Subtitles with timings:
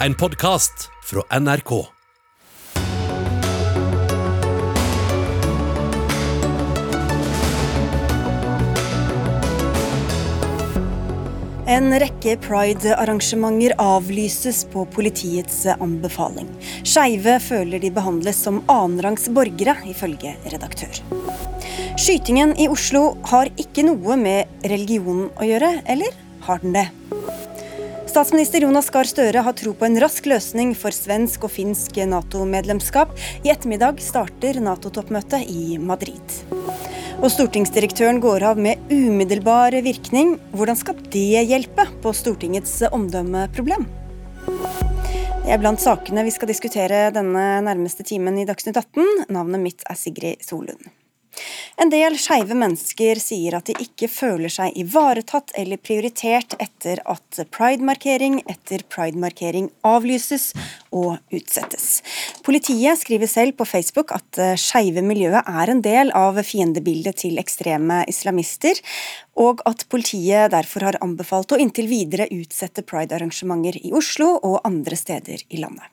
[0.00, 0.72] En podkast
[1.02, 1.86] fra NRK.
[11.66, 16.46] En rekke pride-arrangementer avlyses på politiets anbefaling.
[16.86, 21.02] Skeive føler de behandles som annenrangs borgere, ifølge redaktør.
[21.98, 26.14] Skytingen i Oslo har ikke noe med religion å gjøre, eller
[26.46, 26.86] har den det?
[28.18, 33.12] Statsminister Jonas Gahr Støre har tro på en rask løsning for svensk og finsk Nato-medlemskap.
[33.46, 36.34] I ettermiddag starter Nato-toppmøtet i Madrid.
[37.22, 40.34] Og stortingsdirektøren går av med umiddelbar virkning.
[40.50, 43.86] Hvordan skal det hjelpe på Stortingets omdømmeproblem?
[44.48, 49.28] Det er blant sakene vi skal diskutere denne nærmeste timen i Dagsnytt 18.
[49.30, 50.90] Navnet mitt er Sigrid Solund.
[51.78, 57.40] En del skeive mennesker sier at de ikke føler seg ivaretatt eller prioritert etter at
[57.54, 60.50] pride-markering etter pride-markering avlyses
[60.90, 62.00] og utsettes.
[62.46, 67.38] Politiet skriver selv på Facebook at det skeive miljøet er en del av fiendebildet til
[67.40, 68.80] ekstreme islamister,
[69.38, 74.98] og at politiet derfor har anbefalt å inntil videre utsette pride-arrangementer i Oslo og andre
[74.98, 75.86] steder i landet.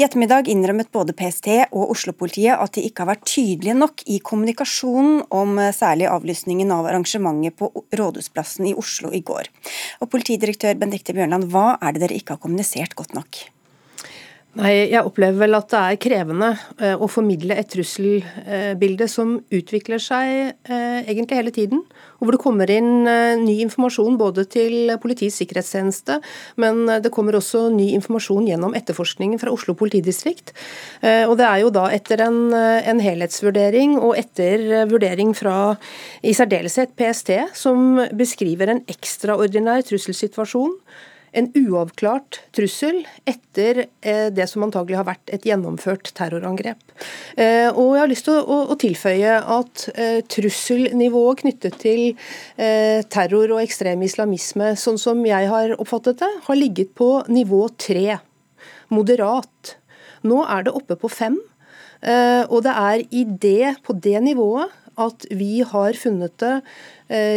[0.00, 4.18] I ettermiddag innrømmet både PST og Oslo-politiet at de ikke har vært tydelige nok i
[4.24, 9.50] kommunikasjonen om særlig avlysningen av arrangementet på Rådhusplassen i Oslo i går.
[10.00, 13.44] Og Politidirektør Benedicte Bjørnland, hva er det dere ikke har kommunisert godt nok?
[14.52, 20.00] Nei, Jeg opplever vel at det er krevende eh, å formidle et trusselbilde som utvikler
[20.02, 20.32] seg
[20.68, 21.78] eh, egentlig hele tiden.
[22.20, 26.18] Og hvor det kommer inn eh, ny informasjon både til Politiets sikkerhetstjeneste,
[26.60, 30.52] men det kommer også ny informasjon gjennom etterforskningen fra Oslo politidistrikt.
[31.00, 35.78] Og det er jo da etter en, en helhetsvurdering og etter vurdering fra
[36.20, 40.76] i særdeleshet PST, som beskriver en ekstraordinær trusselsituasjon
[41.32, 46.80] en uavklart trussel etter eh, det som antagelig har vært et gjennomført terrorangrep.
[47.36, 52.02] Eh, og jeg har lyst til å, tilføye at eh, trusselnivået knyttet til
[53.12, 58.18] terror og ekstrem islamisme, sånn som jeg har oppfattet det, har ligget på nivå tre.
[58.92, 59.76] Moderat.
[60.28, 61.38] Nå er det oppe på fem.
[62.02, 66.54] Og det er i det, på det nivået at vi har funnet det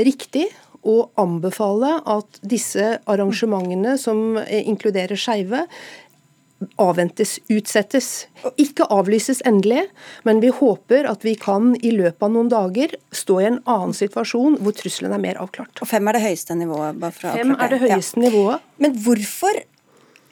[0.08, 0.48] riktig
[0.86, 5.66] å anbefale at disse arrangementene som inkluderer skeive,
[6.80, 8.28] avventes, utsettes.
[8.62, 9.86] Ikke avlyses endelig,
[10.28, 13.96] men vi håper at vi kan i løpet av noen dager stå i en annen
[13.98, 15.84] situasjon hvor trusselen er mer avklart.
[15.84, 17.00] Og fem er det høyeste nivået?
[17.02, 18.28] bare for å fem er det høyeste ja.
[18.28, 18.68] nivået.
[18.82, 19.64] Men hvorfor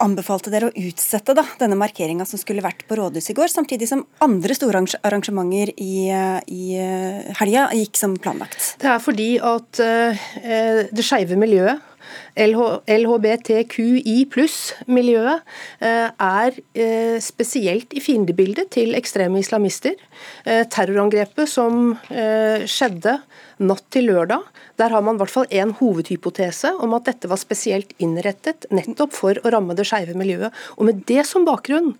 [0.03, 3.89] anbefalte dere å utsette da, denne markeringa som skulle vært på rådhuset i går, samtidig
[3.89, 6.09] som andre store arrangementer i,
[6.49, 8.73] i eh, helga gikk som planlagt?
[8.81, 10.27] Det er fordi at uh,
[10.89, 11.89] det skeive miljøet
[12.35, 15.39] LHBTQI pluss-miljøet
[15.85, 16.57] er
[17.23, 19.95] spesielt i fiendebildet til ekstreme islamister.
[20.43, 23.15] Terrorangrepet som skjedde
[23.61, 24.45] natt til lørdag,
[24.81, 29.13] der har man i hvert fall en hovedhypotese om at dette var spesielt innrettet nettopp
[29.15, 30.53] for å ramme det skeive miljøet.
[30.77, 31.93] Og med det som bakgrunn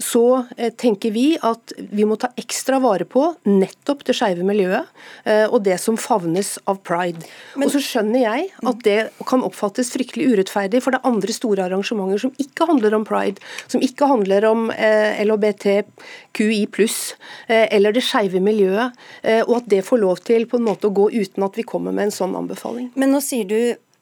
[0.00, 4.88] så eh, tenker vi at vi må ta ekstra vare på nettopp det skeive miljøet
[5.28, 7.22] eh, og det som favnes av pride.
[7.54, 11.36] Men, og så skjønner jeg at det kan oppfattes fryktelig urettferdig, for det er andre
[11.36, 16.98] store arrangementer som ikke handler om pride, som ikke handler om eh, LHBTQI pluss
[17.50, 18.96] eller det skeive miljøet,
[19.46, 21.94] og at det får lov til på en måte å gå uten at vi kommer
[21.94, 22.90] med en sånn anbefaling.
[23.00, 23.58] Men nå sier du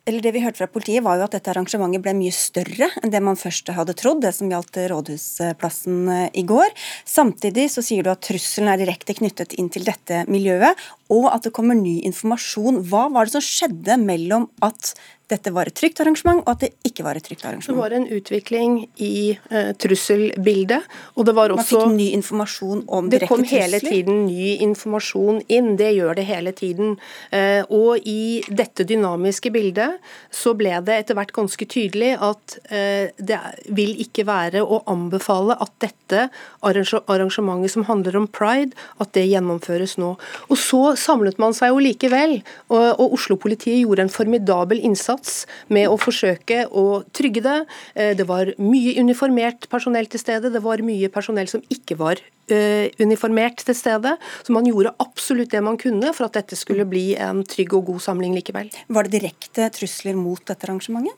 [0.09, 3.13] eller Det vi hørte fra politiet, var jo at dette arrangementet ble mye større enn
[3.13, 6.73] det man først hadde trodd, det som gjaldt Rådhusplassen eh, i går.
[7.05, 10.81] Samtidig så sier du at trusselen er direkte knyttet inn til dette miljøet,
[11.13, 12.81] og at det kommer ny informasjon.
[12.89, 14.95] Hva var det som skjedde mellom at
[15.29, 17.69] dette var et trygt arrangement, og at det ikke var et trygt arrangement.
[17.69, 20.87] Det var en utvikling i eh, trusselbildet.
[21.15, 21.83] og det var også...
[21.83, 23.45] Man fikk ny informasjon om direkte trusler?
[23.45, 25.75] Det kom hele tiden ny informasjon inn.
[25.77, 26.97] Det gjør det hele tiden.
[27.31, 29.99] Eh, og i dette dynamiske bildet
[30.33, 33.41] så ble det etter hvert ganske tydelig at eh, det
[33.77, 36.29] vil ikke være å anbefale at dette
[36.65, 40.15] arrangementet som handler om pride, at det gjennomføres nå.
[40.49, 42.39] Og så samlet man seg jo likevel,
[42.73, 47.67] og, og Oslo-politiet gjorde en formidabel innsats innsats med å forsøke å trygge det.
[47.95, 52.19] Eh, det var mye uniformert personell til stede, det var mye personell som ikke var
[52.49, 54.17] eh, uniformert til stede.
[54.45, 57.87] Så man gjorde absolutt det man kunne for at dette skulle bli en trygg og
[57.93, 58.71] god samling likevel.
[58.89, 61.15] Var det direkte trusler mot dette arrangementet?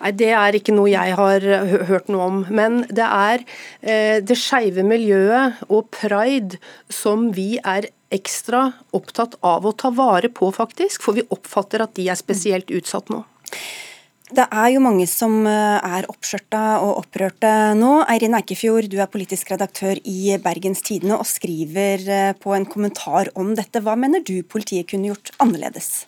[0.00, 1.40] Nei, Det er ikke noe jeg har
[1.88, 2.44] hørt noe om.
[2.50, 3.44] Men det er
[3.82, 10.28] eh, det skeive miljøet og pride som vi er ekstra opptatt av å ta vare
[10.28, 11.02] på, faktisk.
[11.04, 13.22] For vi oppfatter at de er spesielt utsatt nå.
[14.32, 17.98] Det er jo mange som er oppskjørta og opprørte nå.
[18.08, 23.52] Eirin Eikefjord, du er politisk redaktør i Bergens Tidende og skriver på en kommentar om
[23.58, 23.82] dette.
[23.84, 26.06] Hva mener du politiet kunne gjort annerledes?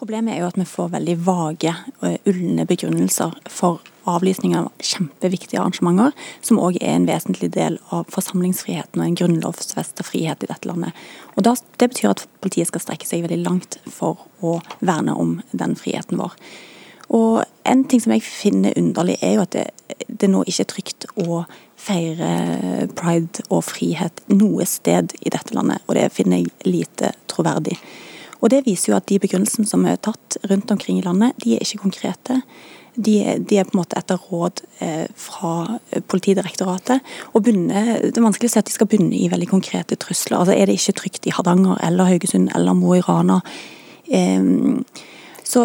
[0.00, 5.60] Problemet er jo at vi får veldig vage og ulne begrunnelser for avlysning av kjempeviktige
[5.60, 6.14] arrangementer,
[6.44, 10.96] som òg er en vesentlig del av forsamlingsfriheten og en grunnlovsfesta frihet i dette landet.
[11.36, 15.76] Og Det betyr at politiet skal strekke seg veldig langt for å verne om den
[15.76, 16.36] friheten vår.
[17.10, 19.66] Og En ting som jeg finner underlig, er jo at det,
[20.08, 21.44] det nå ikke er trygt å
[21.78, 27.76] feire pride og frihet noe sted i dette landet, og det finner jeg lite troverdig.
[28.40, 31.54] Og Det viser jo at de begrunnelsene som er tatt rundt omkring i landet, de
[31.54, 32.40] er ikke konkrete.
[32.94, 35.78] De, de er på en måte etter råd eh, fra
[36.10, 37.04] Politidirektoratet.
[37.32, 40.40] og bunne, Det er vanskelig å si at de skal bunne i veldig konkrete trusler.
[40.40, 43.40] Altså Er det ikke trygt i Hardanger eller Haugesund eller Mo i Rana?
[44.10, 44.42] Eh,
[45.50, 45.64] så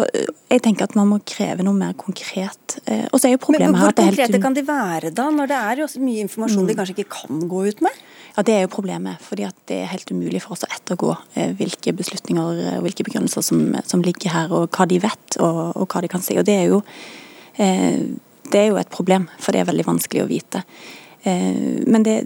[0.50, 2.78] jeg tenker at man må kreve noe mer konkret.
[3.14, 5.78] Og så er jo problemet Men hvor, konkrete kan de være da, når det er
[5.78, 6.70] jo også mye informasjon mm.
[6.72, 8.00] de kanskje ikke kan gå ut med?
[8.36, 9.20] Ja, Det er jo problemet.
[9.20, 13.42] fordi Det er helt umulig for oss å ettergå eh, hvilke beslutninger og hvilke begrunnelser
[13.42, 16.38] som, som, ligger her, og hva de vet og, og hva de kan si.
[16.38, 16.82] Og Det er jo
[17.56, 18.00] eh,
[18.50, 20.62] det er jo et problem, for det er veldig vanskelig å vite.
[21.26, 22.18] Eh, men det,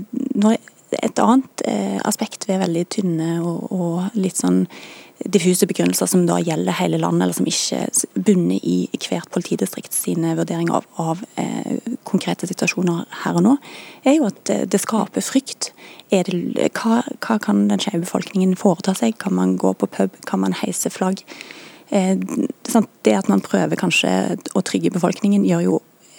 [0.91, 4.65] et annet eh, aspekt ved veldig tynne og, og litt sånn
[5.21, 10.33] diffuse begrunnelser som da gjelder hele landet, eller som ikke bunner i hvert politidistrikt sine
[10.39, 11.77] vurderinger av, av eh,
[12.09, 13.57] konkrete situasjoner her og nå,
[14.09, 15.75] er jo at det skaper frykt.
[16.11, 19.19] Det, hva, hva, kan den skeive befolkningen foreta seg?
[19.23, 20.17] Kan man gå på pub?
[20.27, 21.23] Kan man heise flagg?
[21.91, 22.17] Eh,
[23.07, 24.11] det at man prøver kanskje
[24.55, 25.79] å trygge befolkningen, gjør jo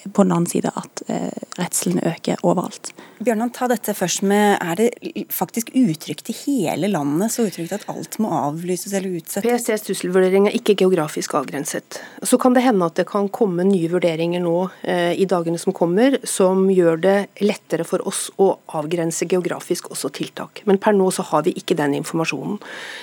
[0.09, 2.94] på den annen side at eh, redselen øker overalt.
[3.21, 7.86] Bjørnan, ta dette først med, Er det faktisk utrygt i hele landet, så utrygt at
[7.92, 9.45] alt må avlyses eller utsettes?
[9.45, 12.00] PSTs trusselvurdering er ikke geografisk avgrenset.
[12.24, 15.75] Så kan det hende at det kan komme nye vurderinger nå eh, i dagene som
[15.77, 17.15] kommer, som gjør det
[17.45, 20.63] lettere for oss å avgrense geografisk også tiltak.
[20.65, 22.57] Men per nå så har vi ikke den informasjonen.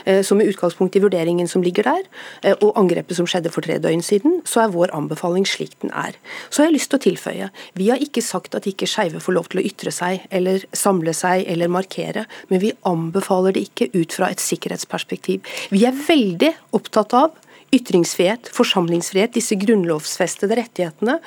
[0.04, 2.02] Eh, så med utgangspunkt i vurderingen som ligger der,
[2.42, 5.94] eh, og angrepet som skjedde for tre døgn siden, så er vår anbefaling slik den
[5.94, 6.18] er.
[6.50, 7.50] Så har jeg lyst lyst til å tilføye.
[7.76, 11.12] Vi har ikke sagt at ikke skeive får lov til å ytre seg eller samle
[11.12, 15.44] seg eller markere, men vi anbefaler det ikke ut fra et sikkerhetsperspektiv.
[15.70, 17.36] Vi er veldig opptatt av
[17.68, 21.18] ytringsfrihet, forsamlingsfrihet, disse grunnlovsfestede rettighetene.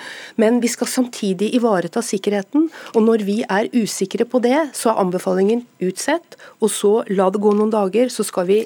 [0.42, 2.66] Men vi skal samtidig ivareta sikkerheten.
[2.96, 6.40] Og når vi er usikre på det, så er anbefalingen utsett.
[6.58, 8.64] Og så la det gå noen dager, så skal vi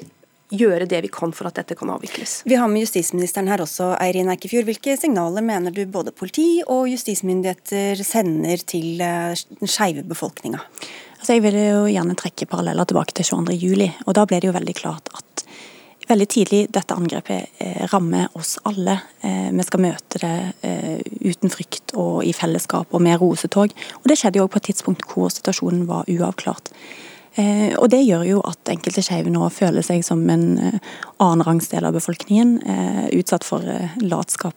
[0.52, 2.40] gjøre det vi kan for at dette kan avvikles.
[2.46, 4.68] Vi har med justisministeren her også, Eirin Eikefjord.
[4.68, 10.62] Hvilke signaler mener du både politi og justismyndigheter sender til eh, den skeive befolkninga?
[11.16, 14.04] Altså jeg vil jo gjerne trekke paralleller tilbake til 22.07.
[14.06, 15.26] og Da ble det jo veldig klart at
[16.06, 18.98] veldig tidlig dette angrepet eh, rammer oss alle.
[19.20, 23.74] Eh, vi skal møte det eh, uten frykt og i fellesskap og med rosetog.
[24.02, 26.70] Og Det skjedde jo òg på et tidspunkt hvor situasjonen var uavklart.
[27.36, 30.78] Eh, og Det gjør jo at enkelte skeive nå føler seg som en eh,
[31.20, 32.56] annenrangs del av befolkningen.
[32.64, 33.64] Eh, utsatt for
[34.00, 34.54] latskap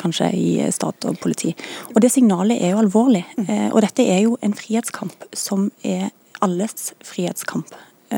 [0.00, 1.50] kanskje i stat og politi.
[1.94, 3.24] Og Det signalet er jo alvorlig.
[3.74, 6.08] Og dette er jo en frihetskamp som er
[6.44, 7.74] alles frihetskamp.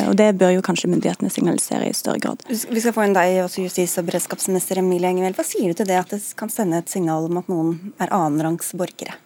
[0.07, 2.45] Og Det bør jo kanskje myndighetene signalisere i større grad.
[2.47, 5.35] Vi skal få inn deg, også justis- og beredskapsminister Emilie Engevel.
[5.35, 8.15] Hva sier du til det at det kan sende et signal om at noen er
[8.15, 9.19] annenrangs borgere?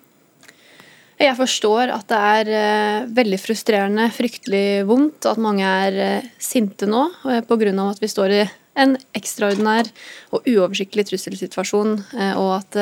[1.24, 6.88] Jeg forstår at det er uh, veldig frustrerende, fryktelig vondt, at mange er uh, sinte
[6.90, 7.72] nå uh, pga.
[7.86, 8.42] at vi står i
[8.74, 9.88] en ekstraordinær
[10.34, 11.92] og uoversiktlig trusselsituasjon,
[12.34, 12.78] og at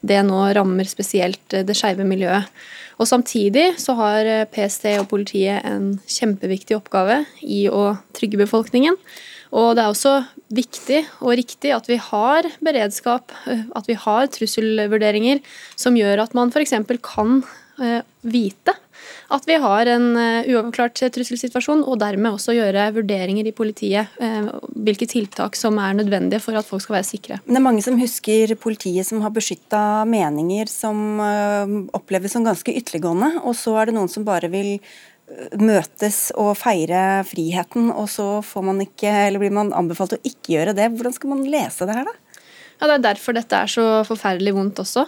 [0.00, 2.48] det nå rammer spesielt det skeive miljøet.
[2.96, 8.96] Og Samtidig så har PST og politiet en kjempeviktig oppgave i å trygge befolkningen.
[9.52, 10.14] Og det er også
[10.56, 15.44] viktig og riktig at vi har beredskap, at vi har trusselvurderinger
[15.76, 16.78] som gjør at man f.eks.
[17.04, 17.62] kan Eh,
[18.26, 18.72] vite
[19.32, 24.48] at vi har en uoverklart uavklart trusselsituasjon, og dermed også gjøre vurderinger i politiet eh,
[24.86, 27.40] hvilke tiltak som er nødvendige for at folk skal være sikre.
[27.44, 31.20] Men det er mange som husker politiet som har beskytta meninger som
[31.96, 34.76] oppleves som ganske ytterliggående, og så er det noen som bare vil
[35.58, 40.54] møtes og feire friheten, og så får man ikke, eller blir man anbefalt å ikke
[40.54, 40.92] gjøre det.
[40.94, 42.14] Hvordan skal man lese det her, da?
[42.80, 45.06] Ja, Det er derfor dette er så forferdelig vondt også.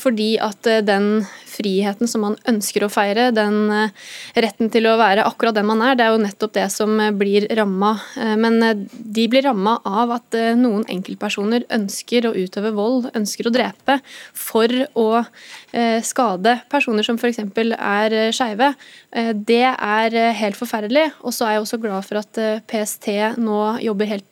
[0.00, 4.10] Fordi at den friheten som man ønsker å feire, den eh,
[4.44, 7.12] retten til å være akkurat den man er, det er jo nettopp det som eh,
[7.14, 7.94] blir ramma.
[8.20, 13.54] Eh, men de blir ramma av at noen enkeltpersoner ønsker å utøve vold, ønsker å
[13.54, 13.98] drepe,
[14.34, 15.08] for å
[16.06, 17.40] skade personer som f.eks.
[17.40, 18.70] er skeive.
[19.34, 21.08] Det er helt forferdelig.
[21.26, 23.10] Og så er jeg også glad for at PST
[23.42, 24.28] nå jobber helt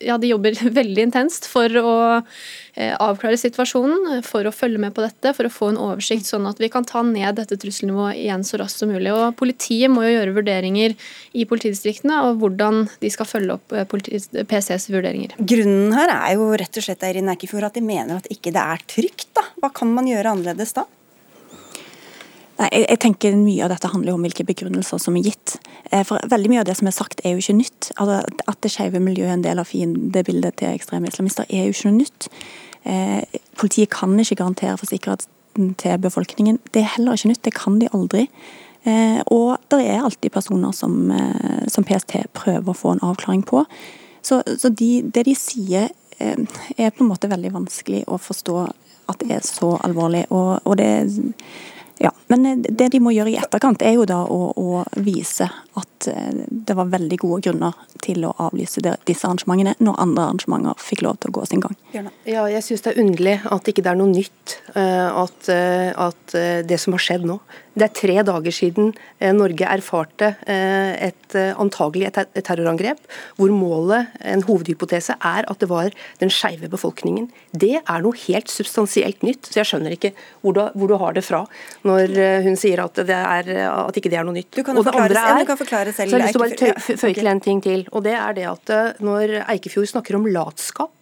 [0.00, 5.04] ja, de jobber veldig intenst for å eh, avklare situasjonen, for å følge med på
[5.04, 8.46] dette, for å få en oversikt, sånn at vi kan ta ned dette trusselnivået igjen
[8.46, 9.12] så raskt som mulig.
[9.14, 10.96] Og Politiet må jo gjøre vurderinger
[11.38, 13.76] i politidistriktene av hvordan de skal følge opp
[14.50, 15.36] PCs vurderinger.
[15.38, 18.62] Grunnen her er jo rett og slett Eirin Erkefjord, at de mener at ikke det
[18.62, 19.30] er trygt.
[19.36, 19.46] da.
[19.62, 20.86] Hva kan man gjøre annerledes da?
[22.62, 25.56] Nei, jeg, jeg, tenker Mye av dette handler om hvilke begrunnelser som er gitt.
[25.90, 27.90] Eh, for Veldig mye av det som er sagt er jo ikke nytt.
[27.96, 28.20] Altså,
[28.52, 31.90] at det skeive miljøet er en del av fiendebildet til ekstreme islamister er jo ikke
[31.90, 32.28] noe nytt.
[32.86, 36.60] Eh, politiet kan ikke garantere for sikkerheten til befolkningen.
[36.70, 38.28] Det er heller ikke nytt, det kan de aldri.
[38.86, 43.42] Eh, og det er alltid personer som, eh, som, PST prøver å få en avklaring
[43.46, 43.64] på.
[44.22, 46.38] Så, så de, det de sier eh,
[46.78, 48.56] er på en måte veldig vanskelig å forstå
[49.10, 50.28] at det er så alvorlig.
[50.30, 50.90] og, og det
[52.02, 55.46] ja, men eh, det de må gjøre i etterkant, er jo da å, å vise
[55.78, 60.82] at eh, det var veldig gode grunner til å avlyse disse arrangementene, når andre arrangementer
[60.82, 61.76] fikk lov til å gå sin gang.
[61.94, 65.52] Ja, jeg syns det er underlig at ikke det er noe nytt eh, at,
[66.08, 67.38] at det som har skjedd nå.
[67.72, 68.92] Det er tre dager siden
[69.36, 73.00] Norge erfarte et antagelig et terrorangrep,
[73.38, 77.30] hvor målet, en hovedhypotese, er at det var den skeive befolkningen.
[77.52, 80.12] Det er noe helt substansielt nytt, så jeg skjønner ikke
[80.42, 81.42] hvor du, hvor du har det fra.
[81.86, 84.50] Når eh, hun sier at, det er, at ikke det er noe nytt.
[84.54, 86.12] Du kan og det andre er, kan forklare selv.
[86.12, 87.86] Så jeg har lyst til å bare føye til en ting til.
[87.92, 90.92] og det er det at eh, Når Eikefjord snakker om latskap,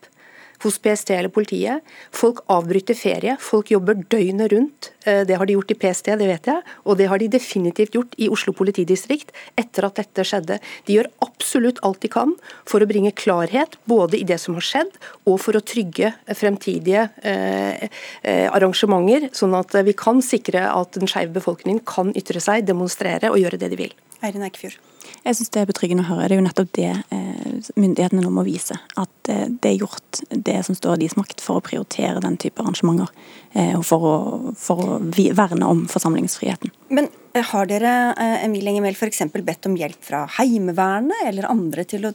[0.65, 1.85] hos PST eller politiet.
[2.13, 4.91] Folk avbryter ferie, folk jobber døgnet rundt.
[5.07, 7.97] Eh, det har de gjort i PST, det vet jeg, og det har de definitivt
[7.97, 10.61] gjort i Oslo politidistrikt etter at dette skjedde.
[10.87, 12.35] De gjør absolutt alt de kan
[12.69, 14.93] for å bringe klarhet både i det som har skjedd,
[15.27, 17.89] og for å trygge fremtidige eh,
[18.23, 23.33] eh, arrangementer, sånn at vi kan sikre at den skeive befolkningen kan ytre seg, demonstrere
[23.33, 23.99] og gjøre det de vil.
[24.21, 24.90] Eirin Eikefjord.
[25.25, 26.29] Jeg syns det er betryggende å høre.
[26.29, 28.77] Det er jo nettopp det eh, myndighetene nå må vise.
[29.01, 32.39] At eh, det er gjort det som står i deres makt for å prioritere den
[32.41, 33.13] type arrangementer.
[33.53, 34.17] Eh, og for å,
[34.59, 34.99] for å
[35.37, 36.73] verne om forsamlingsfriheten.
[36.95, 37.95] Men har dere
[38.43, 42.15] Emilie Engemel, for bedt om hjelp fra Heimevernet eller andre til å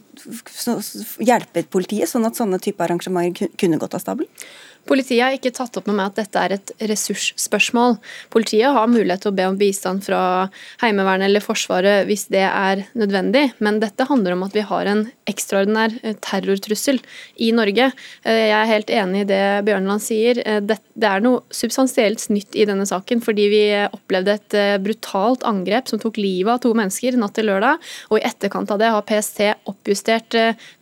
[1.24, 4.28] hjelpe politiet, sånn at sånne type arrangementer kunne gått av stabelen?
[4.86, 7.96] Politiet har ikke tatt opp med meg at dette er et ressursspørsmål.
[8.30, 10.20] Politiet har mulighet til å be om bistand fra
[10.82, 15.04] Heimevernet eller Forsvaret hvis det er nødvendig, men dette handler om at vi har en
[15.26, 17.00] ekstraordinær eh, terrortrussel
[17.42, 17.90] i Norge.
[18.22, 20.40] Eh, jeg er helt enig i det Bjørnland sier.
[20.46, 25.90] Eh, det er noe substansielt nytt i denne saken, fordi vi opplevde et brutalt angrep
[25.90, 29.06] som tok livet av to mennesker natt til lørdag, og i etterkant av det har
[29.06, 30.36] PST oppjustert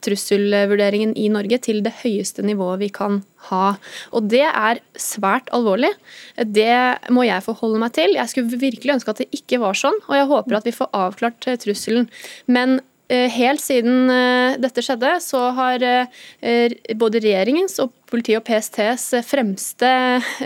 [0.05, 3.75] trusselvurderingen i Norge til det høyeste nivået vi kan ha.
[4.15, 5.93] Og det er svært alvorlig.
[6.37, 8.17] Det må jeg forholde meg til.
[8.19, 10.93] Jeg skulle virkelig ønske at det ikke var sånn, og jeg håper at vi får
[10.97, 12.11] avklart eh, trusselen.
[12.47, 12.81] Men
[13.11, 19.91] helt siden eh, dette skjedde, så har eh, både regjeringens og politiet og PSTs fremste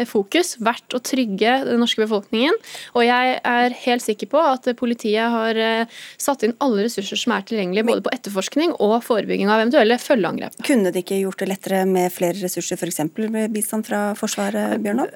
[0.08, 2.56] fokus vært å trygge den norske befolkningen.
[2.96, 5.58] Og jeg er helt sikker på at politiet har
[6.16, 10.56] satt inn alle ressurser som er tilgjengelige, både på etterforskning og forebygging av eventuelle følgeangrep.
[10.64, 13.02] Kunne det ikke gjort det lettere med flere ressurser, f.eks.
[13.26, 15.12] med bistand fra Forsvaret, Bjørnar?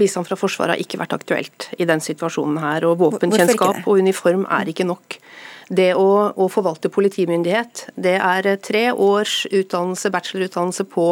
[0.00, 2.88] Bistand fra Forsvaret har ikke vært aktuelt i den situasjonen her.
[2.88, 5.20] Og våpenkjennskap og uniform er ikke nok.
[5.66, 11.06] Det å, å, forvalte politimyndighet, det er tre års utdannelse, bachelorutdannelse på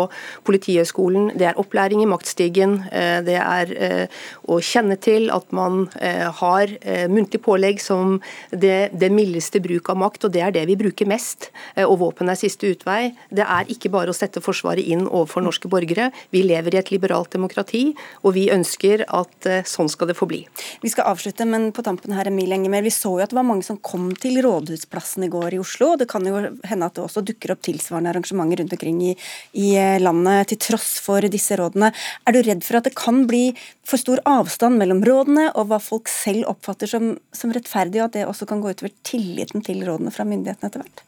[0.47, 1.33] Politihøgskolen.
[1.35, 2.77] Det er opplæring i maktstigen.
[2.95, 6.71] Eh, det er eh, å kjenne til at man eh, har
[7.11, 8.21] muntlig pålegg som
[8.51, 11.51] det, det mildeste bruk av makt, og det er det vi bruker mest.
[11.83, 13.11] Og våpen er siste utvei.
[13.35, 16.11] Det er ikke bare å sette Forsvaret inn overfor norske borgere.
[16.31, 17.89] Vi lever i et liberalt demokrati,
[18.23, 20.45] og vi ønsker at sånn skal det forbli.
[20.85, 23.49] Vi skal avslutte, men på tampen her, Emil Enger vi så jo at det var
[23.49, 25.93] mange som kom til Rådhusplassen i går i Oslo.
[25.93, 29.15] og Det kan jo hende at det også dukker opp tilsvarende arrangementer rundt omkring i,
[29.57, 29.71] i
[30.03, 31.91] landet til tross for disse rådene.
[32.27, 33.47] Er du redd for at det kan bli
[33.87, 38.21] for stor avstand mellom rådene og hva folk selv oppfatter som, som rettferdig, og at
[38.21, 41.05] det også kan gå utover tilliten til rådene fra myndighetene etter hvert?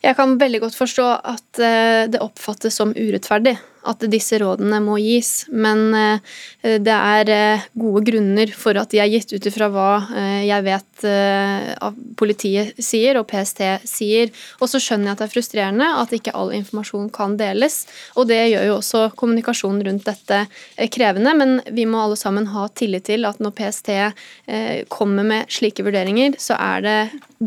[0.00, 3.58] Jeg kan veldig godt forstå at eh, det oppfattes som urettferdig
[3.88, 5.46] at disse rådene må gis.
[5.48, 9.90] Men eh, det er eh, gode grunner for at de er gitt ut ifra hva
[10.16, 10.86] eh, jeg vet
[12.20, 14.28] politiet sier og PST sier.
[14.60, 17.86] Og så skjønner jeg at det er frustrerende at ikke all informasjon kan deles.
[18.20, 20.42] Og det gjør jo også kommunikasjonen rundt dette
[20.92, 23.90] krevende, men vi må alle sammen ha tillit til at når PST
[24.92, 26.98] kommer med slike vurderinger, så er det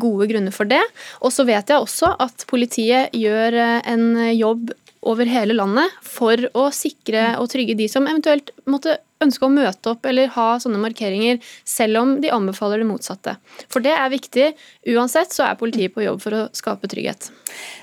[0.02, 0.82] gode grunner for det.
[1.22, 4.74] Og så vet jeg også at politiet gjør en jobb
[5.10, 9.94] over hele landet for å sikre og trygge de som eventuelt måtte ønske å møte
[9.94, 13.36] opp eller ha sånne markeringer, selv om de anbefaler det motsatte.
[13.72, 14.50] For det er viktig.
[14.94, 17.30] Uansett så er politiet på jobb for å skape trygghet.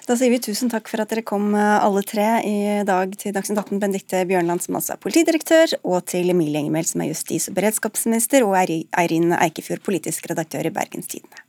[0.09, 3.35] Da sier vi tusen takk for at dere kom eh, alle tre i dag til
[3.37, 3.79] Dagsnytt 18.
[3.83, 8.45] Benedicte Bjørnland, som altså er politidirektør, og til Emilie Engemel, som er justis- og beredskapsminister,
[8.47, 11.40] og Eirin Eikefjord, politisk redaktør i Bergens Tidende.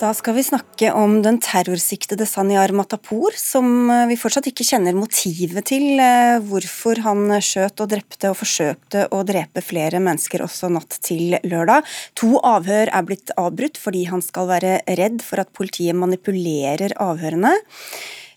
[0.00, 4.96] Da skal vi snakke om den terrorsiktede Sanyar Matapour, som eh, vi fortsatt ikke kjenner
[4.96, 6.00] motivet til.
[6.00, 11.36] Eh, hvorfor han skjøt og drepte og forsøkte å drepe flere mennesker også natt til
[11.44, 11.84] lørdag.
[12.16, 17.52] To avhør er blitt avbrutt fordi han skal være redd for at politiet manipulerer avhørene.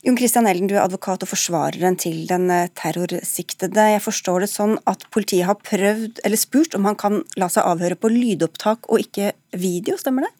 [0.04, 3.88] Jon Christian Elden, du er advokat og forsvareren til den eh, terrorsiktede.
[3.96, 7.64] Jeg forstår det sånn at politiet har prøvd, eller spurt om han kan la seg
[7.72, 10.36] avhøre på lydopptak og ikke video, stemmer det?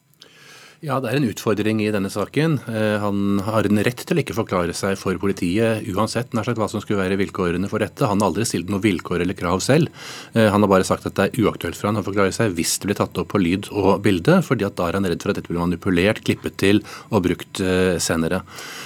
[0.82, 2.56] Ja, det er en utfordring i denne saken.
[2.68, 6.58] Eh, han har en rett til å ikke forklare seg for politiet uansett nær sagt
[6.60, 8.04] hva som skulle være vilkårene for dette.
[8.10, 9.92] Han har aldri stilt noe vilkår eller krav selv.
[10.34, 12.74] Eh, han har bare sagt at det er uaktuelt for han å forklare seg hvis
[12.82, 15.32] det blir tatt opp på lyd og bilde, fordi at da er han redd for
[15.32, 18.42] at dette blir manipulert, klippet til og brukt eh, senere.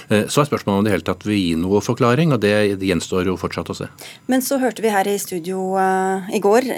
[0.09, 3.35] Så er spørsmålet om det hele tatt vil gi noe forklaring, og det gjenstår jo
[3.39, 3.89] fortsatt å se.
[4.31, 6.69] Men så hørte vi her i studio i går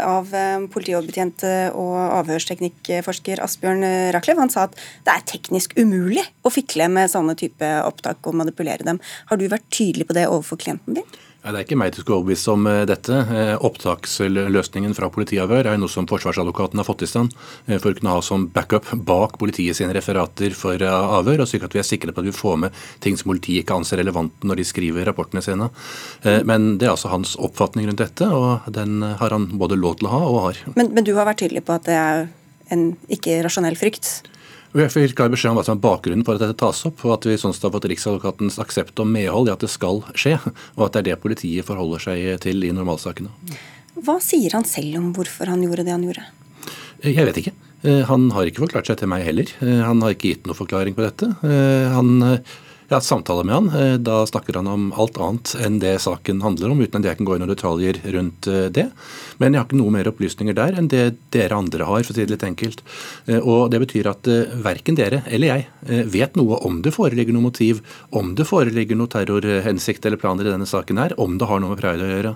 [0.00, 0.32] av
[0.72, 1.44] politioverbetjent
[1.76, 3.84] og avhørsteknikkforsker Asbjørn
[4.16, 4.40] Raklev.
[4.40, 4.76] Han sa at
[5.06, 9.00] det er teknisk umulig å fikle med sånne type opptak og manipulere dem.
[9.30, 11.18] Har du vært tydelig på det overfor klienten din?
[11.40, 13.16] Ja, det er ikke meg du skal overbevise om eh, dette.
[13.16, 17.32] Eh, opptaksløsningen fra politiavhør er noe som forsvarsadvokaten har fått i stand
[17.64, 21.64] eh, for å kunne ha som backup bak politiet sine referater for avhør, og slik
[21.64, 24.44] at vi er sikre på at vi får med ting som politiet ikke anser relevante
[24.44, 25.70] når de skriver rapportene sine.
[26.44, 30.10] Men det er altså hans oppfatning rundt dette, og den har han både lov til
[30.10, 30.60] å ha og har.
[30.76, 32.28] Men, men du har vært tydelig på at det er
[32.74, 34.12] en ikke rasjonell frykt?
[34.70, 37.16] Jeg fikk klar beskjed om hva som er bakgrunnen for at dette tas opp, og
[37.16, 40.36] at vi sånn sett har fått Riksadvokatens aksept og medhold i at det skal skje,
[40.76, 43.32] og at det er det politiet forholder seg til i normalsakene.
[43.98, 46.28] Hva sier han selv om hvorfor han gjorde det han gjorde?
[47.02, 47.54] Jeg vet ikke.
[47.82, 49.50] Eh, han har ikke forklart seg til meg heller.
[49.64, 51.32] Eh, han har ikke gitt noe forklaring på dette.
[51.42, 52.38] Eh, han
[52.90, 53.68] jeg har samtale med han.
[53.70, 57.20] Eh, da snakker han om alt annet enn det saken handler om, uten at jeg
[57.20, 58.88] kan gå i noen detaljer rundt eh, det.
[59.38, 62.18] Men jeg har ikke noe mer opplysninger der enn det dere andre har, for å
[62.18, 62.82] si det litt enkelt.
[63.30, 64.26] Eh, og Det betyr at
[64.64, 67.78] verken dere eller jeg vet noe om det foreligger noe motiv,
[68.10, 71.76] om det foreligger noe terrorhensikt eller planer i denne saken her, om det har noe
[71.76, 72.34] med Pride å gjøre.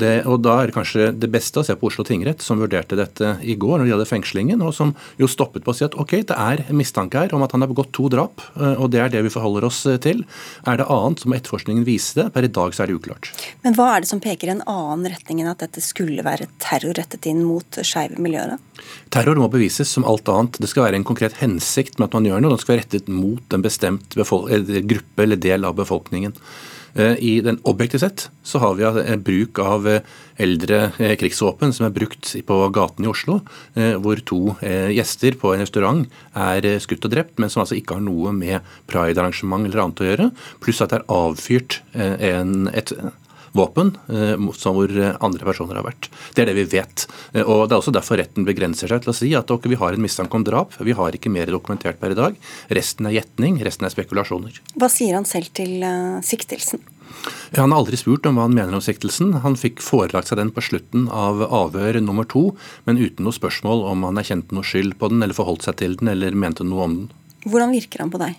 [0.00, 2.98] Det, og Da er det kanskje det beste å se på Oslo tingrett, som vurderte
[2.98, 5.96] dette i går når de hadde fengslingen, og som jo stoppet på å si at
[5.96, 9.00] ok, det er mistanke her om at han har begått to drap, eh, og det
[9.02, 10.24] er det vi forholder oss eh, til.
[10.68, 12.28] Er det annet som etterforskningen viste?
[12.34, 13.32] Per i dag så er det uklart.
[13.64, 16.50] Men hva er det som peker i en annen retning enn at dette skulle være
[16.62, 18.56] terror rettet inn mot skeive miljøer?
[19.14, 20.60] Terror må bevises som alt annet.
[20.60, 22.54] Det skal være en konkret hensikt med at man gjør noe.
[22.54, 26.36] Den skal være rettet mot en bestemt gruppe eller del av befolkningen.
[26.96, 31.74] Eh, I den Objektivt sett så har vi en bruk av eh, eldre eh, krigsvåpen
[31.76, 33.40] som er brukt på gaten i Oslo,
[34.02, 38.04] hvor to gjester på en restaurant er skutt og drept, men som altså ikke har
[38.04, 40.28] noe med pride-arrangement eller annet å gjøre.
[40.64, 42.92] Pluss at det er avfyrt en, et
[43.56, 43.92] våpen
[44.56, 44.92] som hvor
[45.24, 46.10] andre personer har vært.
[46.34, 47.06] Det er det vi vet.
[47.44, 49.96] Og Det er også derfor retten begrenser seg til å si at okay, vi har
[49.96, 50.76] en mistanke om drap.
[50.78, 52.36] Vi har ikke mer dokumentert per i dag.
[52.68, 54.60] Resten er gjetning, resten er spekulasjoner.
[54.76, 55.82] Hva sier han selv til
[56.26, 56.84] siktelsen?
[57.56, 59.32] Han har aldri spurt om hva han mener om siktelsen.
[59.44, 62.50] Han fikk forelagt seg den på slutten av avhør nummer to,
[62.88, 65.96] men uten noe spørsmål om han erkjente noe skyld på den, eller forholdt seg til
[66.00, 67.08] den, eller mente noe om den.
[67.46, 68.34] Hvordan virker han på deg?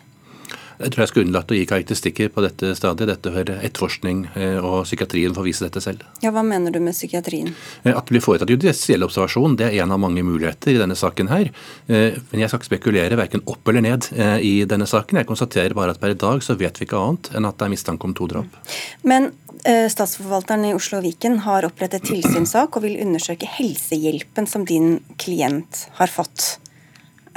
[0.78, 3.10] Jeg tror jeg skulle unnlatt å gi karakteristikker på dette stadiet.
[3.10, 6.04] Dette hører etterforskning eh, og psykiatrien får vise dette selv.
[6.22, 7.50] Ja, Hva mener du med psykiatrien?
[7.82, 10.98] Eh, at det blir foretatt judisiell observasjon, det er en av mange muligheter i denne
[10.98, 11.50] saken her.
[11.90, 14.12] Eh, men jeg skal ikke spekulere verken opp eller ned
[14.46, 15.18] i denne saken.
[15.22, 17.68] Jeg konstaterer bare at per i dag så vet vi ikke annet enn at det
[17.68, 18.62] er mistanke om to drap.
[19.08, 19.32] Men
[19.68, 25.88] Statsforvalteren i Oslo og Viken har opprettet tilsynssak og vil undersøke helsehjelpen som din klient
[25.98, 26.60] har fått.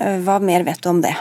[0.01, 1.15] Hva mer vet du om det?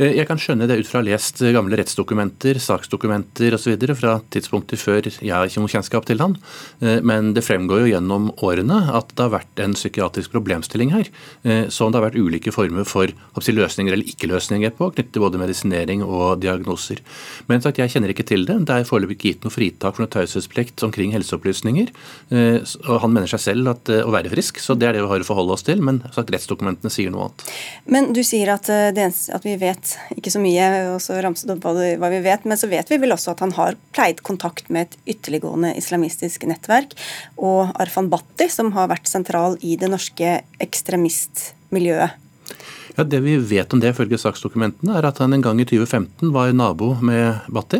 [0.00, 3.76] Eh, jeg kan skjønne det ut fra lest gamle rettsdokumenter, saksdokumenter osv.
[3.98, 6.36] fra tidspunkter før jeg har ikke noe kjennskap til han.
[6.80, 11.10] Eh, men det fremgår jo gjennom årene at det har vært en psykiatrisk problemstilling her.
[11.44, 15.24] Eh, som det har vært ulike former for si, løsninger eller ikke-løsninger på, knyttet til
[15.24, 17.02] både medisinering og diagnoser.
[17.50, 18.60] Men sagt, jeg kjenner ikke til det.
[18.68, 21.90] Det er foreløpig ikke gitt noe fritak for noe taushetsplikt omkring helseopplysninger.
[22.30, 25.24] Og han mener seg selv at, å være frisk, så det er det vi har
[25.24, 25.82] å forholde oss til.
[25.84, 27.44] Men sagt, rettsdokumentene sier noe annet.
[27.90, 31.64] Men du sier at, det, at vi vet ikke så mye, og så ramset opp
[31.64, 34.88] hva vi vet, men så vet vi vel også at han har pleid kontakt med
[34.88, 36.96] et ytterliggående islamistisk nettverk,
[37.40, 42.19] og Arfan Bhatti, som har vært sentral i det norske ekstremistmiljøet.
[43.00, 46.34] Ja, Det vi vet om det, ifølge saksdokumentene, er at han en gang i 2015
[46.34, 47.78] var nabo med Bhatti.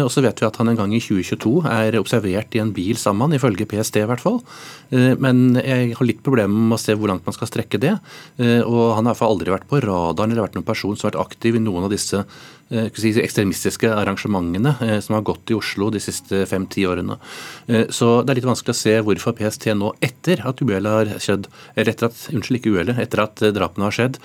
[0.00, 2.96] Og så vet vi at han en gang i 2022 er observert i en bil
[2.96, 4.40] sammen, ifølge PST i hvert fall.
[4.88, 7.98] Eh, men jeg har litt problemer med å se hvor langt man skal strekke det.
[8.40, 10.96] Eh, og han har i hvert fall aldri vært på radaren eller vært noen person
[10.96, 15.24] som har vært aktiv i noen av disse Eh, si, ekstremistiske arrangementene eh, som har
[15.26, 17.18] gått i Oslo de siste fem-ti årene.
[17.66, 21.22] Eh, så det er litt vanskelig å se hvorfor PST nå, etter at uhellet har
[21.22, 24.18] skjedd, eller etter at, unnskyld, ikke uhellet, etter at drapene har skjedd,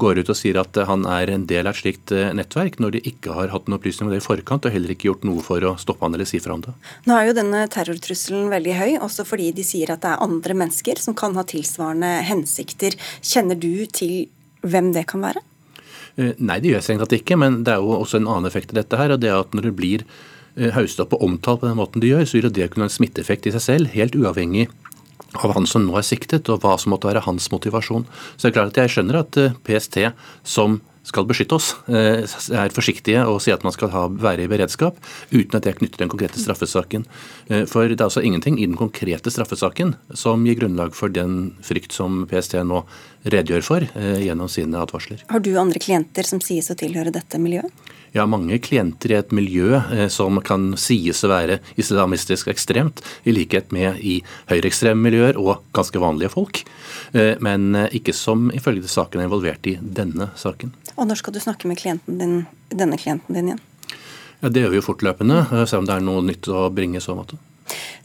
[0.00, 3.02] går ut og sier at han er en del av et slikt nettverk, når de
[3.10, 5.64] ikke har hatt noen opplysning om det i forkant, og heller ikke gjort noe for
[5.66, 6.74] å stoppe han eller si fra om det.
[7.08, 10.56] Nå er jo denne terrortrusselen veldig høy, også fordi de sier at det er andre
[10.62, 12.96] mennesker som kan ha tilsvarende hensikter.
[13.20, 14.30] Kjenner du til
[14.64, 15.44] hvem det kan være?
[16.20, 18.74] Eh, nei, det gjør strengt tatt ikke, men det er jo også en annen effekt
[18.74, 18.98] i dette.
[18.98, 20.04] her, og det er at Når det blir
[20.56, 22.90] eh, haustet opp og omtalt på den måten det gjør, så vil det kunne ha
[22.90, 24.68] en smitteeffekt i seg selv, helt uavhengig
[25.38, 28.04] av han som nå er siktet, og hva som måtte være hans motivasjon.
[28.36, 32.74] Så det er klart at Jeg skjønner at eh, PST, som skal beskytte oss, er
[32.74, 34.98] forsiktige og sier at man skal ha, være i beredskap,
[35.32, 37.06] uten at det er knyttet til den konkrete straffesaken.
[37.70, 41.96] For det er altså ingenting i den konkrete straffesaken som gir grunnlag for den frykt
[41.96, 42.84] som PST nå
[43.28, 45.24] redegjør for eh, gjennom sine advarsler.
[45.28, 47.90] Har du andre klienter som sies å tilhøre dette miljøet?
[48.12, 53.34] Ja, mange klienter i et miljø eh, som kan sies å være islamistisk ekstremt, i
[53.34, 54.16] likhet med i
[54.50, 56.64] høyreekstreme miljøer og ganske vanlige folk.
[57.14, 60.74] Eh, men ikke som ifølge saken er involvert i denne saken.
[60.96, 63.62] Og når skal du snakke med din, denne klienten din igjen?
[64.40, 67.04] Ja, Det gjør vi jo fortløpende, se om det er noe nytt å bringe i
[67.04, 67.38] så måte.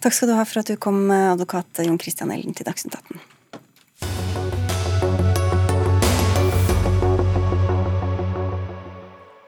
[0.03, 3.34] Takk skal du ha for at du kom, advokat Jon Christian Ellen, til Dagsnytt 18.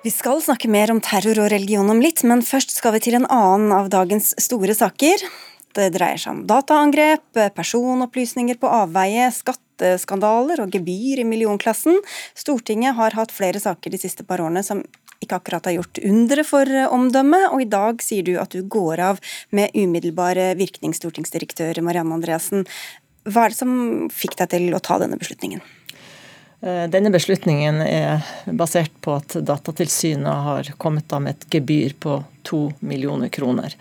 [0.08, 3.17] Vi skal snakke mer om terror og religion om litt, men først skal vi til
[3.17, 5.20] en annen av dagens store saker.
[5.76, 7.26] Det dreier seg om dataangrep,
[7.58, 12.00] personopplysninger på avveie, skatteskandaler og gebyr i millionklassen.
[12.39, 14.86] Stortinget har hatt flere saker de siste par årene som
[15.20, 19.04] ikke akkurat har gjort undre for omdømmet, og i dag sier du at du går
[19.10, 19.20] av
[19.52, 22.63] med umiddelbar virkning, stortingsdirektør Marianne Andreassen.
[23.28, 25.60] Hva er det som fikk deg til å ta denne beslutningen?
[26.62, 32.67] Eh, denne beslutningen er basert på at Datatilsynet har kommet med et gebyr på to
[32.80, 33.76] millioner kroner.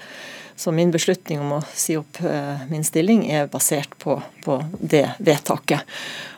[0.57, 5.11] Så min beslutning om å si opp eh, min stilling er basert på, på det
[5.19, 5.85] vedtaket.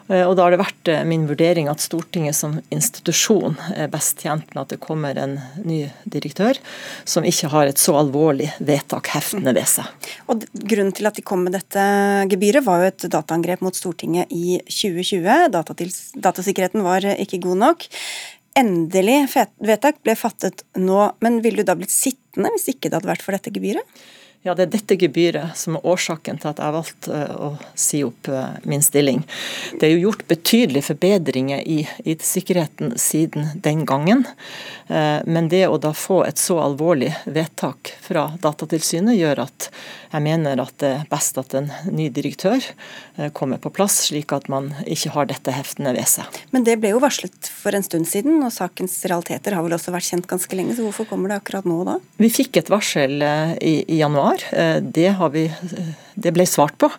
[0.08, 4.24] Eh, og da har det vært eh, min vurdering at Stortinget som institusjon er best
[4.24, 6.58] tjent med at det kommer en ny direktør
[7.08, 10.08] som ikke har et så alvorlig vedtak heftende ved seg.
[10.26, 11.84] Og Grunnen til at de kom med dette
[12.32, 15.52] gebyret var jo et dataangrep mot Stortinget i 2020.
[16.18, 17.88] Datasikkerheten var ikke god nok.
[18.58, 19.20] Endelig
[19.62, 23.24] vedtak ble fattet nå, men ville du da blitt sittende hvis ikke det hadde vært
[23.26, 24.00] for dette gebyret?
[24.46, 28.04] Ja, det er dette gebyret som er årsaken til at jeg valgte eh, å si
[28.06, 29.24] opp eh, min stilling.
[29.74, 34.22] Det er jo gjort betydelige forbedringer i i sikkerheten siden den gangen.
[34.86, 39.68] Eh, men det å da få et så alvorlig vedtak fra Datatilsynet gjør at
[40.12, 42.64] jeg mener at det er best at en ny direktør
[43.36, 46.38] kommer på plass, slik at man ikke har dette heftende ved seg.
[46.54, 49.92] Men det ble jo varslet for en stund siden, og sakens realiteter har vel også
[49.92, 51.98] vært kjent ganske lenge, så hvorfor kommer det akkurat nå da?
[52.22, 54.46] Vi fikk et varsel i, i januar var.
[54.52, 55.48] Eh, det, vi,
[56.14, 56.90] det ble svart på.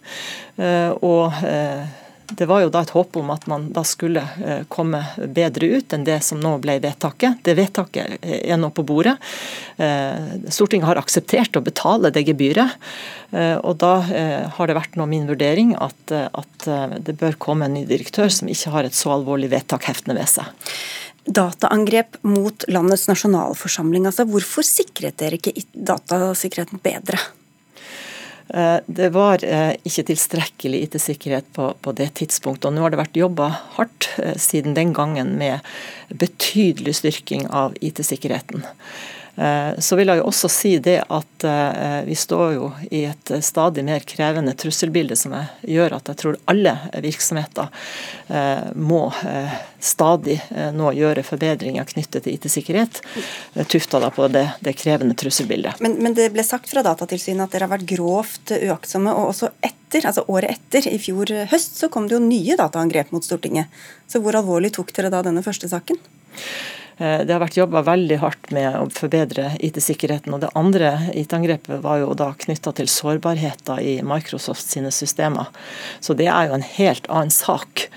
[0.58, 1.88] Eh, og eh,
[2.30, 4.22] det var jo da et håp om at man da skulle
[4.70, 5.00] komme
[5.34, 7.40] bedre ut enn det som nå ble vedtaket.
[7.42, 9.16] Det vedtaket er nå på bordet.
[10.54, 12.78] Stortinget har akseptert å betale det gebyret.
[13.34, 16.70] Og da har det vært nå min vurdering at, at
[17.02, 20.30] det bør komme en ny direktør som ikke har et så alvorlig vedtak heftende ved
[20.30, 20.54] seg
[21.30, 24.08] dataangrep mot landets nasjonalforsamling.
[24.10, 27.22] Altså, hvorfor sikret dere ikke datasikkerheten bedre?
[28.50, 32.66] Eh, det var eh, ikke tilstrekkelig IT-sikkerhet på, på, det tidspunktet.
[32.70, 35.62] og Nå har det vært jobba hardt eh, siden den gangen med
[36.10, 38.66] betydelig styrking av IT-sikkerheten.
[39.40, 43.32] Eh, så vil jeg jo også si det at eh, vi står jo i et
[43.46, 46.74] stadig mer krevende trusselbilde som gjør at jeg tror alle
[47.06, 47.70] virksomheter
[48.28, 49.06] eh, må
[49.80, 50.36] stadig
[50.76, 52.98] nå gjøre forbedringer knyttet til IT-sikkerhet,
[53.72, 55.80] tufta på det, det, krevende trusselbildet.
[55.80, 59.54] Men, men, det ble sagt fra Datatilsynet at dere har vært grovt uaktsomme, og også
[59.64, 63.72] etter, altså året etter, i fjor høst, så kom det jo nye dataangrep mot Stortinget.
[64.12, 66.02] Så hvor alvorlig tok dere da denne første saken?
[67.00, 70.34] Eh, det har vært jobba veldig hardt med å forbedre IT-sikkerheten.
[70.36, 75.48] og Det andre IT-angrepet var jo da knytta til sårbarheter i Microsoft sine systemer.
[76.04, 77.88] Så det er jo en helt annen sak.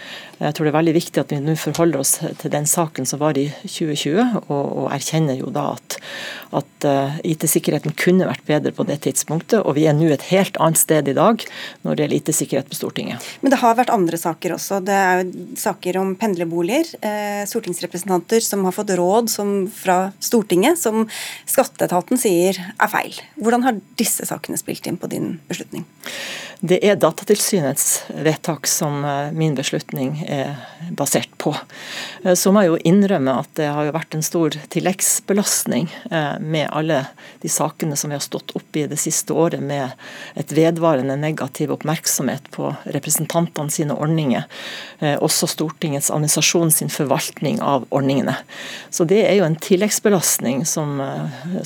[0.43, 3.21] Jeg tror det er veldig viktig at vi nå forholder oss til den saken som
[3.21, 5.99] var i 2020, og, og erkjenner jo da at,
[6.59, 9.61] at uh, IT-sikkerheten kunne vært bedre på det tidspunktet.
[9.63, 11.45] Og vi er nå et helt annet sted i dag
[11.87, 13.29] når det gjelder IT-sikkerhet på Stortinget.
[13.45, 14.81] Men det har vært andre saker også.
[14.83, 16.91] Det er jo saker om pendlerboliger.
[16.99, 21.07] Eh, stortingsrepresentanter som har fått råd som, fra Stortinget som
[21.49, 23.19] skatteetaten sier er feil.
[23.41, 25.87] Hvordan har disse sakene spilt inn på din beslutning?
[26.63, 30.61] Det er Datatilsynets vedtak som eh, min beslutning er
[30.95, 31.57] basert på.
[32.23, 36.37] Eh, så må jeg jo innrømme at det har jo vært en stor tilleggsbelastning eh,
[36.39, 37.01] med alle
[37.43, 39.91] de sakene som vi har stått oppe i det siste året, med
[40.39, 44.47] et vedvarende negativ oppmerksomhet på representantene sine ordninger.
[45.19, 48.37] Også Stortingets administrasjon sin forvaltning av ordningene.
[48.91, 51.01] Så det er jo en tilleggsbelastning som,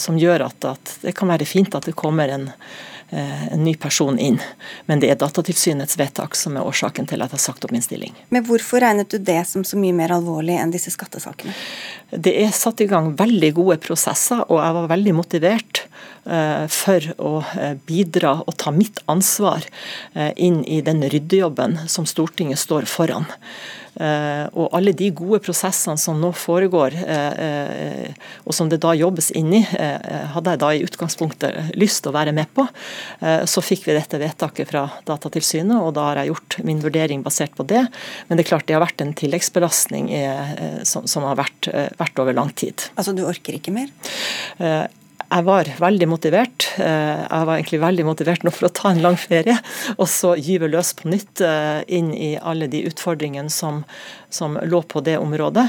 [0.00, 2.54] som gjør at, at det kan være fint at det kommer en
[3.10, 4.40] en ny person inn.
[4.86, 7.84] Men det er Datatilsynets vedtak som er årsaken til at jeg har sagt opp min
[7.84, 8.14] stilling.
[8.34, 11.54] Men hvorfor regnet du det som så mye mer alvorlig enn disse skattesakene?
[12.10, 15.84] Det er satt i gang veldig gode prosesser, og jeg var veldig motivert
[16.26, 19.66] eh, for å eh, bidra og ta mitt ansvar
[20.34, 23.28] inn i den ryddejobben som Stortinget står foran.
[23.96, 28.92] Eh, og alle de gode prosessene som nå foregår, eh, eh, og som det da
[28.96, 29.92] jobbes inni, i,
[30.34, 32.66] hadde jeg da i utgangspunktet lyst til å være med på.
[33.48, 37.54] Så fikk vi dette vedtaket fra Datatilsynet, og da har jeg gjort min vurdering basert
[37.56, 37.86] på det.
[38.28, 40.10] Men det er klart det har vært en tilleggsbelastning
[40.84, 42.88] som, har vært, vært over lang tid.
[42.96, 43.90] Altså du orker ikke mer?
[45.26, 46.66] Jeg var veldig motivert.
[46.78, 49.56] Eh, jeg var egentlig veldig motivert nå for å ta en lang ferie,
[49.96, 53.82] og så gyve løs på nytt eh, inn i alle de utfordringene som,
[54.30, 55.66] som lå på det området.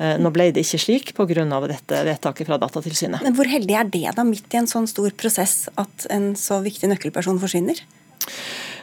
[0.00, 1.46] Eh, nå ble det ikke slik pga.
[1.66, 3.24] dette vedtaket fra Datatilsynet.
[3.24, 6.60] Men Hvor heldig er det da, midt i en sånn stor prosess, at en så
[6.64, 7.80] viktig nøkkelperson forsvinner?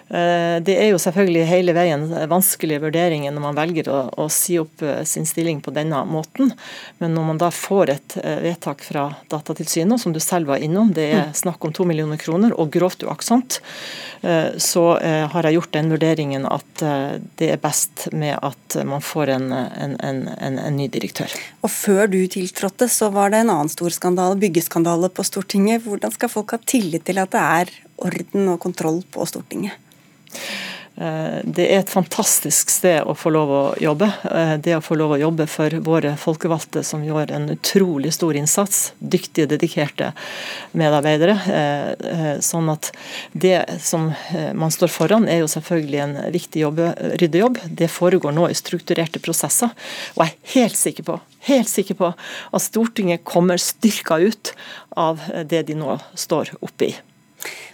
[0.08, 4.56] Eh, det er jo selvfølgelig hele veien vanskelige vurderinger når man velger å, å, si
[4.62, 6.54] opp eh, sin stilling på denne måten.
[7.02, 10.94] Men når man da får et eh, vedtak fra Datatilsynet, som du selv var innom,
[10.96, 11.38] det er mm.
[11.44, 13.62] snakk om to millioner kroner og grovt uaktsomt,
[14.58, 16.82] så har jeg gjort den vurderingen at
[17.38, 20.24] det er best med at man får en, en, en,
[20.58, 21.30] en ny direktør.
[21.62, 25.86] Og Før du tiltrådte, så var det en annen stor skandale, byggeskandale på Stortinget.
[25.86, 27.76] Hvordan skal folk ha tillit til at det er
[28.10, 29.78] orden og kontroll på Stortinget?
[30.98, 34.08] Eh, det er et fantastisk sted å få lov å jobbe.
[34.32, 38.38] Eh, det å få lov å jobbe for våre folkevalgte som gjør en utrolig stor
[38.40, 38.94] innsats.
[38.98, 40.10] Dyktige, dedikerte
[40.74, 41.36] medarbeidere.
[41.60, 42.90] Eh, sånn at
[43.34, 44.10] det som
[44.58, 46.82] man står foran er jo selvfølgelig en viktig jobb,
[47.22, 47.62] ryddejobb.
[47.70, 49.74] Det foregår nå i strukturerte prosesser.
[50.18, 54.52] Og jeg er helt sikker på helt sikker på at Stortinget kommer styrka ut
[55.00, 56.92] av det de nå står oppe i.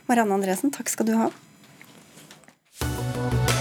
[0.05, 1.31] Marianne Andresen, takk skal du ha.
[2.75, 3.52] Thank you.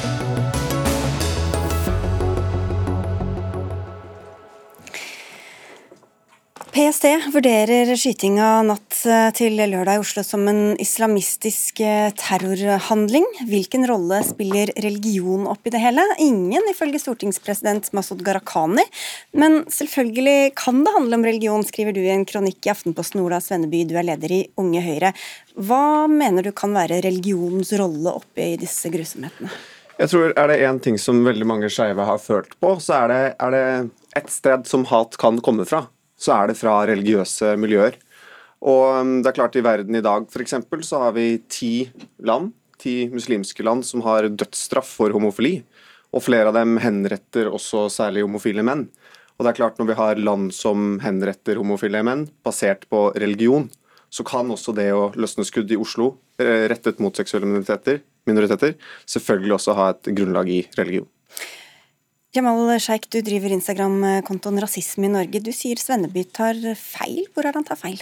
[6.72, 7.04] PST
[7.34, 13.26] vurderer skytinga natt eh, til lørdag i Oslo som en islamistisk eh, terrorhandling.
[13.50, 16.06] Hvilken rolle spiller religion opp i det hele?
[16.24, 18.86] Ingen, ifølge stortingspresident Masud Gharahkhani.
[19.36, 23.44] Men selvfølgelig kan det handle om religion, skriver du i en kronikk i Aftenposten Ola
[23.44, 25.12] Svenneby, du er leder i Unge Høyre.
[25.60, 29.52] Hva mener du kan være religionens rolle oppi disse grusomhetene?
[30.00, 33.12] Jeg tror Er det én ting som veldig mange skeive har følt på, så er
[33.12, 33.66] det, er det
[34.16, 35.90] et sted som hat kan komme fra
[36.22, 37.98] så er det fra religiøse miljøer.
[38.62, 41.88] Og um, det er klart I verden i dag for eksempel, så har vi ti
[42.22, 45.60] land, ti muslimske land som har dødsstraff for homofili.
[46.12, 48.86] Og flere av dem henretter også særlig homofile menn.
[49.38, 53.70] Og det er klart Når vi har land som henretter homofile menn basert på religion,
[54.12, 58.74] så kan også det å løsne skudd i Oslo eh, rettet mot seksuelle minoriteter, minoriteter
[59.08, 61.08] selvfølgelig også ha et grunnlag i religion.
[62.32, 65.42] Jamal Sjeik, du driver Instagram-kontoen Rasisme i Norge.
[65.44, 67.26] Du sier Svenneby tar feil.
[67.34, 68.00] Hvor er det han tar feil?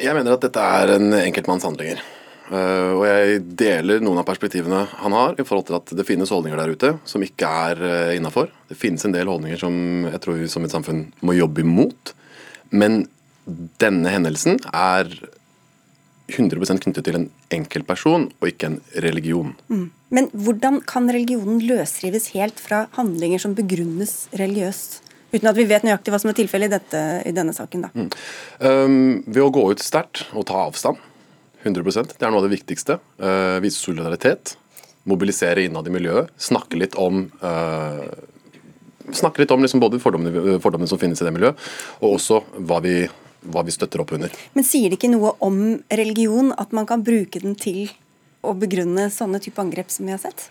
[0.00, 2.00] Jeg mener at dette er en enkeltmanns handlinger.
[2.48, 6.32] Uh, og jeg deler noen av perspektivene han har i forhold til at det finnes
[6.32, 8.48] holdninger der ute som ikke er uh, eh, innafor.
[8.72, 9.76] Det finnes en del holdninger som
[10.08, 12.14] jeg tror vi som et samfunn må jobbe imot.
[12.72, 13.02] Men
[13.76, 15.12] denne hendelsen er
[16.32, 19.52] 100% knyttet til en enkeltperson og ikke en religion.
[19.68, 19.88] Mm.
[20.14, 25.00] Men hvordan kan religionen løsrives helt fra handlinger som begrunnes religiøst?
[25.34, 27.88] Uten at vi vet nøyaktig hva som er tilfellet i, i, denne saken.
[27.88, 27.90] da.
[27.92, 28.10] Mm.
[28.62, 31.00] Um, ved å gå ut sterkt og ta avstand.
[31.64, 33.00] 100% Det er noe av det viktigste.
[33.18, 34.54] Uh, vise solidaritet.
[35.10, 36.30] Mobilisere innad i miljøet.
[36.40, 38.06] Snakke litt om uh,
[39.12, 41.60] snakke litt om liksom både fordommene, fordommene, som finnes i det miljøet,
[42.00, 43.02] og også hva vi,
[43.52, 44.32] hva vi støtter opp under.
[44.54, 45.60] Men sier det ikke noe om
[45.92, 47.88] religion at man kan bruke den til
[48.44, 50.48] å begrunne sånne type angrep som vi har sett?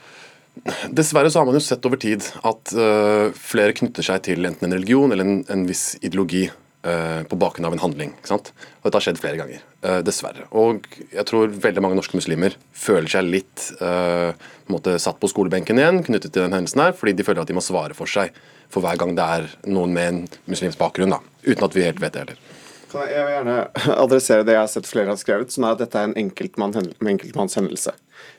[0.94, 4.68] Dessverre så har man jo sett over tid at uh, flere knytter seg til enten
[4.68, 8.14] en religion eller en, en viss ideologi uh, på bakgrunn av en handling.
[8.20, 8.52] ikke sant?
[8.54, 10.46] Og Dette har skjedd flere ganger, uh, dessverre.
[10.54, 15.82] Og jeg tror veldig mange norske muslimer føler seg litt på måte satt på skolebenken
[15.82, 18.34] igjen knyttet til den hendelsen her, fordi de føler at de må svare for seg
[18.74, 22.02] for hver gang det er noen med en muslimsk bakgrunn, da, uten at vi helt
[22.02, 22.40] vet det heller.
[22.94, 23.58] Jeg vil gjerne
[24.06, 27.94] adressere det jeg har sett flere har skrevet, som er at dette er en enkeltmannshendelse.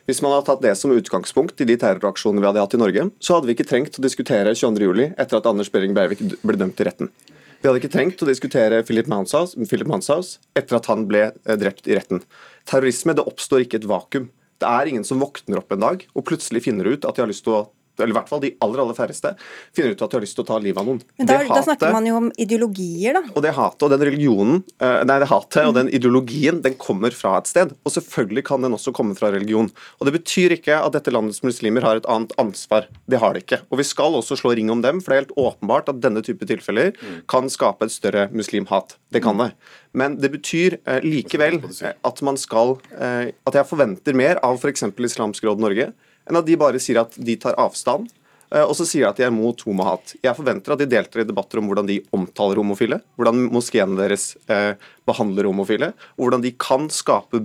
[0.07, 3.07] Hvis man hadde tatt det som utgangspunkt i de terroraksjonene vi hadde hatt i Norge,
[3.19, 5.15] så hadde vi ikke trengt å diskutere 22.07.
[5.17, 7.11] etter at Anders Behring Breivik ble dømt i retten.
[7.59, 11.55] Vi hadde ikke trengt å diskutere Philip Manshaus, Philip Manshaus etter at han ble eh,
[11.59, 12.21] drept i retten.
[12.69, 14.29] Terrorisme det oppstår ikke et vakuum.
[14.61, 17.31] Det er ingen som våkner opp en dag og plutselig finner ut at de har
[17.31, 17.63] lyst til å
[17.99, 19.33] eller i hvert fall de aller aller færreste,
[19.75, 21.01] finner ut at de har lyst til å ta livet av noen.
[21.19, 23.23] Men Da, da snakker man jo om ideologier, da.
[23.35, 27.15] Og det hatet og den religionen, eh, nei, det hatet og den ideologien den kommer
[27.15, 27.73] fra et sted.
[27.85, 29.71] Og selvfølgelig kan den også komme fra religion.
[29.99, 32.87] Og Det betyr ikke at dette landets muslimer har et annet ansvar.
[33.09, 33.61] Det har de ikke.
[33.71, 36.21] Og Vi skal også slå ring om dem, for det er helt åpenbart at denne
[36.25, 36.93] type tilfeller
[37.27, 38.95] kan skape et større muslimhat.
[39.11, 39.51] Det kan det.
[39.93, 41.61] Men det betyr eh, likevel
[42.03, 44.83] at man skal eh, At jeg forventer mer av f.eks.
[44.83, 45.93] Islamsk Råd Norge
[46.29, 48.09] enn at de bare sier at de tar avstand.
[48.53, 50.15] Eh, og så sier de at de er mot homohat.
[50.23, 54.33] Jeg forventer at de deltar i debatter om hvordan de omtaler homofile, hvordan moskeene deres
[54.51, 57.41] eh, behandler homofile, og hvordan de kan skape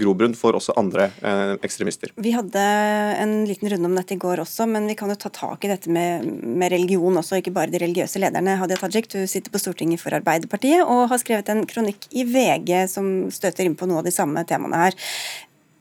[0.00, 2.12] grobunn for også andre eh, ekstremister.
[2.20, 2.62] Vi hadde
[3.22, 5.72] en liten runde om dette i går også, men vi kan jo ta tak i
[5.72, 8.58] dette med, med religion også, ikke bare de religiøse lederne.
[8.60, 12.86] Hadia Tajik, du sitter på Stortinget for Arbeiderpartiet og har skrevet en kronikk i VG
[12.92, 15.00] som støter inn på noe av de samme temaene her.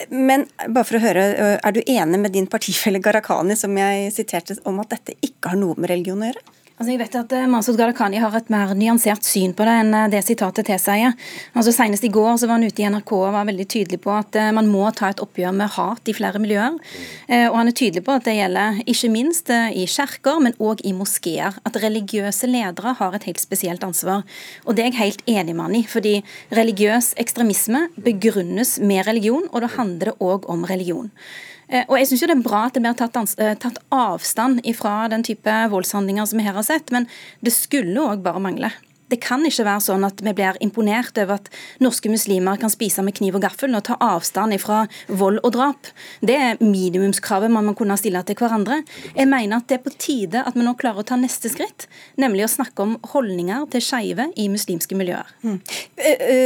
[0.09, 1.23] Men bare for å høre,
[1.55, 5.59] er du enig med din partifelle Gharahkhani, som jeg siterte, om at dette ikke har
[5.61, 6.43] noe med religion å gjøre?
[6.75, 9.93] Altså jeg vet at uh, Masud Gharahkhani har et mer nyansert syn på det enn
[9.95, 11.13] uh, det sitatet tilsier.
[11.55, 14.11] Altså Senest i går så var han ute i NRK og var veldig tydelig på
[14.11, 16.75] at uh, man må ta et oppgjør med hat i flere miljøer.
[16.75, 20.91] og Han er tydelig på at det gjelder ikke minst i kjerker, men òg i
[20.97, 21.55] moskeer.
[21.63, 24.27] At religiøse ledere har et helt spesielt ansvar.
[24.65, 25.83] Og Det er jeg helt enig med han i.
[25.87, 26.15] fordi
[26.51, 31.11] religiøs ekstremisme begrunnes med religion, og da handler det òg om religion.
[31.69, 34.61] Eh, og jeg synes jo Det er bra at det blir tatt, eh, tatt avstand
[34.77, 37.07] fra den type voldshandlinger som vi her har sett, men
[37.41, 38.71] det skulle òg bare mangle.
[39.11, 41.49] Det kan ikke være sånn at vi blir imponert over at
[41.83, 45.89] norske muslimer kan spise med kniv og gaffel og ta avstand fra vold og drap.
[46.25, 48.81] Det er minimumskravet man må kunne stille til hverandre.
[49.13, 51.87] Jeg mener at det er på tide at vi nå klarer å ta neste skritt,
[52.21, 55.29] nemlig å snakke om holdninger til skeive i muslimske miljøer.
[55.45, 55.59] Mm.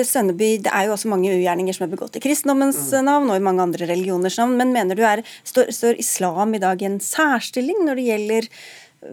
[0.07, 3.01] Sønneby, det er jo også mange ugjerninger som er begått i kristendommens mm.
[3.07, 6.63] navn og i mange andre religioners navn, men mener du er, står, står islam i
[6.63, 8.49] dag i en særstilling når det gjelder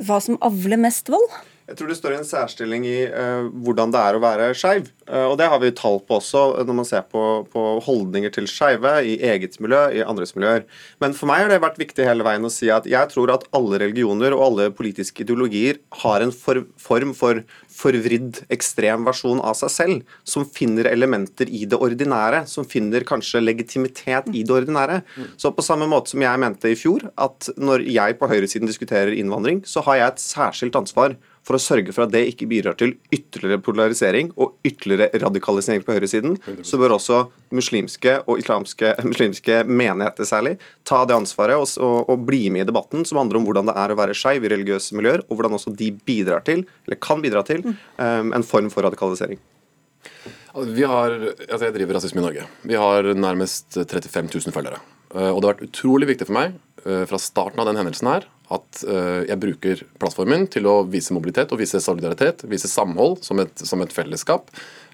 [0.06, 1.30] hva som avler mest vold?
[1.66, 4.92] Jeg tror det står i en særstilling i uh, hvordan det er å være skeiv.
[5.08, 8.46] Uh, og det har vi tall på også når man ser på, på holdninger til
[8.50, 10.62] skeive i eget miljø, i andres miljøer.
[11.02, 13.48] Men for meg har det vært viktig hele veien å si at jeg tror at
[13.56, 17.42] alle religioner og alle politiske ideologier har en for, form for
[17.76, 23.42] forvridd, ekstrem versjon av seg selv, som finner elementer i det ordinære, som finner kanskje
[23.42, 25.02] legitimitet i det ordinære.
[25.40, 29.14] Så på samme måte som jeg mente i fjor, at når jeg på høyresiden diskuterer
[29.16, 32.76] innvandring, så har jeg et særskilt ansvar for å sørge for at det ikke bidrar
[32.78, 37.22] til ytterligere polarisering og ytterligere radikalisering på høyresiden, så bør også
[37.54, 40.56] muslimske og islamske muslimske menigheter særlig
[40.88, 43.76] ta det ansvaret og, og, og, bli med i debatten som handler om hvordan det
[43.78, 47.22] er å være skeiv i religiøse miljøer, og hvordan også de bidrar til, eller kan
[47.22, 49.38] bidra til, um, en form for radikalisering.
[50.56, 51.12] Vi har,
[51.50, 52.46] altså Jeg driver Rasisme i Norge.
[52.64, 54.78] Vi har nærmest 35 000 følgere.
[55.14, 58.26] Eh, og det har vært utrolig viktig for meg fra starten av den hendelsen her
[58.54, 63.40] at uh, jeg bruker plattformen til å vise mobilitet og vise solidaritet, vise samhold som
[63.42, 64.52] et, som et fellesskap.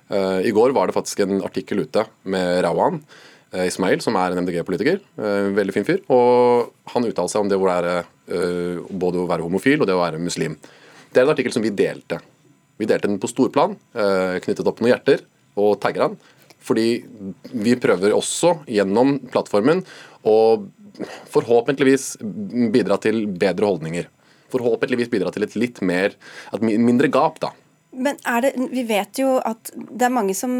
[0.09, 3.03] Uh, I går var det faktisk en artikkel ute med Rawan
[3.53, 5.03] Ismail, som er en MDG-politiker.
[5.53, 5.99] veldig fin fyr.
[6.09, 9.93] Og han uttalte seg om det hvor det er både å være homofil og det
[9.93, 10.55] å være muslim.
[11.13, 12.17] Det er en artikkel som vi delte.
[12.81, 15.27] Vi delte den på storplan, knyttet opp noen hjerter
[15.61, 16.17] og tagger han.
[16.65, 16.87] Fordi
[17.53, 19.85] vi prøver også gjennom plattformen
[20.25, 20.39] å
[21.33, 22.17] forhåpentligvis
[22.73, 24.09] bidra til bedre holdninger.
[24.53, 26.17] Forhåpentligvis bidra til et litt mer,
[26.53, 27.55] et mindre gap da,
[27.93, 30.53] Men det, vi vet jo at det er mange som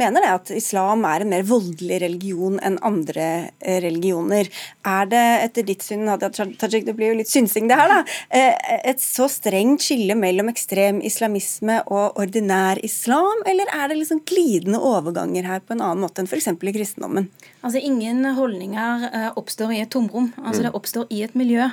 [0.00, 3.26] mener det, at islam er en mer voldelig religion enn andre
[3.60, 4.48] eh, religioner.
[4.88, 7.98] Er det etter ditt syn, Hadia Tajik, det blir jo litt synsing det her, da,
[8.32, 14.24] eh, et så strengt skille mellom ekstrem islamisme og ordinær islam, eller er det liksom
[14.28, 16.48] glidende overganger her på en annen måte enn f.eks.
[16.56, 17.28] i kristendommen?
[17.58, 20.30] Altså Ingen holdninger eh, oppstår i et tomrom.
[20.38, 20.78] altså Det mm.
[20.78, 21.66] oppstår i et miljø.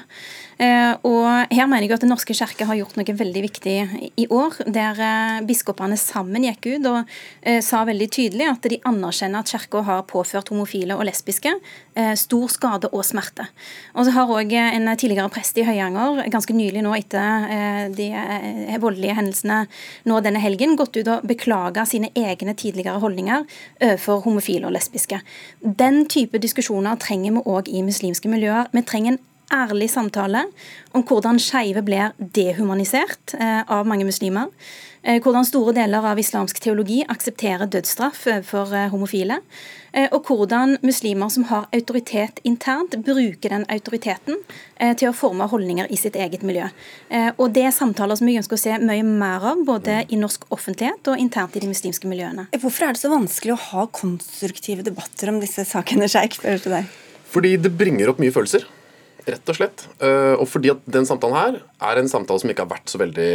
[0.58, 3.76] Eh, og Her mener jeg at Den norske kirke har gjort noe veldig viktig
[4.18, 4.58] i år.
[4.66, 7.16] Der eh, biskopene sammen gikk ut og
[7.66, 11.54] sa veldig tydelig at de anerkjenner at kirka har påført homofile og lesbiske
[12.20, 13.46] stor skade og smerte.
[13.96, 18.10] Og så har òg en tidligere prest i Høyanger ganske nylig nå etter de
[18.84, 19.62] voldelige hendelsene
[20.10, 23.46] nå denne helgen gått ut og beklaga sine egne tidligere holdninger
[23.80, 25.22] overfor homofile og lesbiske.
[25.64, 28.68] Den type diskusjoner trenger vi òg i muslimske miljøer.
[28.76, 29.24] Vi trenger en
[29.54, 30.46] ærlig samtale
[30.96, 34.50] om hvordan skeive blir dehumanisert eh, av mange muslimer.
[35.04, 39.42] Eh, hvordan store deler av islamsk teologi aksepterer dødsstraff for eh, homofile.
[39.96, 44.42] Og hvordan muslimer som har autoritet internt, bruker den autoriteten
[45.00, 46.68] til å forme holdninger i sitt eget miljø.
[47.40, 50.50] Og Det er samtaler som vi ønsker å se mye mer av, både i norsk
[50.52, 52.50] offentlighet og internt i de muslimske miljøene.
[52.60, 56.42] Hvorfor er det så vanskelig å ha konstruktive debatter om disse sakene, Sjeik?
[57.32, 58.68] Fordi det bringer opp mye følelser.
[59.26, 59.88] Rett og slett.
[60.38, 63.32] Og fordi at den samtalen her er en samtale som ikke har vært så veldig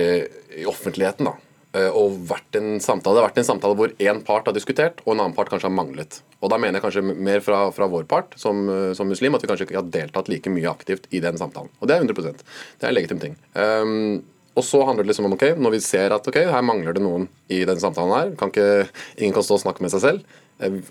[0.61, 1.33] i offentligheten.
[1.33, 1.39] da.
[1.71, 5.05] Uh, og vært en samtale, Det har vært en samtale hvor én part har diskutert,
[5.05, 6.19] og en annen part kanskje har manglet.
[6.43, 9.45] Og da mener jeg kanskje mer fra, fra vår part som, uh, som, muslim at
[9.45, 11.71] vi kanskje ikke har deltatt like mye aktivt i den samtalen.
[11.79, 13.37] Og det er 100% Det er en legitim ting.
[13.55, 14.23] Um,
[14.59, 17.05] og så handler det liksom om ok, når vi ser at ok, her mangler det
[17.05, 18.91] noen i den samtalen her, kan ikke,
[19.21, 20.41] ingen kan stå og snakke med seg selv.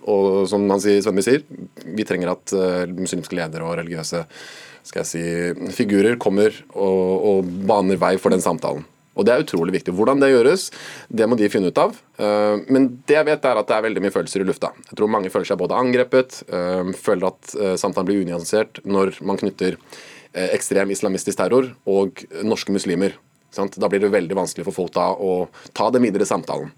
[0.09, 1.43] Og som han sier, sier,
[1.83, 2.53] vi trenger at
[2.95, 4.23] muslimske ledere og religiøse
[4.87, 8.87] skal jeg si, figurer kommer og, og baner vei for den samtalen.
[9.17, 9.93] Og Det er utrolig viktig.
[9.95, 10.69] Hvordan det gjøres,
[11.09, 11.97] det må de finne ut av.
[12.19, 14.71] Eh, men det jeg vet er at det er veldig mye følelser i lufta.
[14.91, 19.19] Jeg tror mange føler seg både angrepet, eh, føler at eh, samtalen blir unyansert når
[19.25, 19.79] man knytter
[20.29, 23.15] ekstrem islamistisk terror og norske muslimer.
[23.49, 26.69] Da blir det veldig vanskelig for folk da å ta den videre samtalen.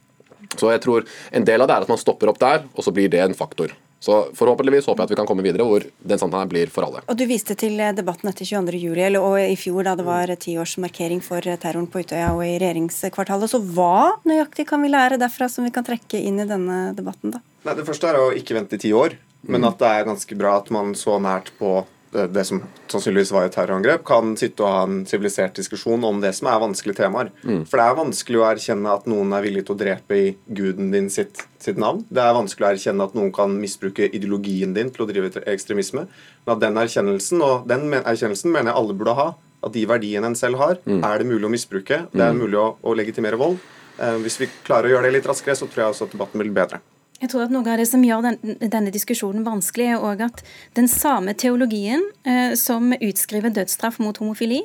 [0.55, 2.93] Så jeg tror En del av det er at man stopper opp der, og så
[2.95, 3.75] blir det en faktor.
[4.01, 7.03] Så forhåpentligvis håper jeg at vi kan komme videre hvor den her blir for alle.
[7.05, 9.19] Og Du viste til eh, debatten etter 22.07.
[9.19, 13.51] og i fjor da det var tiårsmarkering for eh, terroren på Utøya og i regjeringskvartalet.
[13.51, 17.35] Så hva nøyaktig kan vi lære derfra som vi kan trekke inn i denne debatten?
[17.35, 17.43] da?
[17.67, 19.13] Nei, Det første er å ikke vente i ti år,
[19.45, 19.69] men mm.
[19.69, 22.59] at det er ganske bra at man så nært på det som
[22.91, 26.59] sannsynligvis var et terrorangrep, kan sitte og ha en sivilisert diskusjon om det som er
[26.63, 27.31] vanskelige temaer.
[27.43, 27.63] Mm.
[27.69, 30.27] For det er vanskelig å erkjenne at noen er villig til å drepe i
[30.59, 32.03] guden din sitt, sitt, navn.
[32.11, 36.07] Det er vanskelig å erkjenne at noen kan misbruke ideologien din til å drive ekstremisme.
[36.45, 39.29] Men at den erkjennelsen, og den erkjennelsen mener jeg alle burde ha,
[39.61, 41.03] at de verdiene en selv har, mm.
[41.05, 42.05] er det mulig å misbruke.
[42.11, 42.41] Det er mm.
[42.43, 43.61] mulig å, å legitimere vold.
[44.01, 46.41] Eh, hvis vi klarer å gjøre det litt raskere, så tror jeg også at debatten
[46.41, 46.81] blir bedre.
[47.21, 50.41] Jeg tror at Noe av det som gjør den, denne diskusjonen vanskelig, er også at
[50.77, 54.63] den samme teologien eh, som utskriver dødsstraff mot homofili,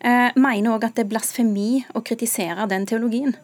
[0.00, 3.36] eh, mener òg at det er blasfemi å kritisere den teologien.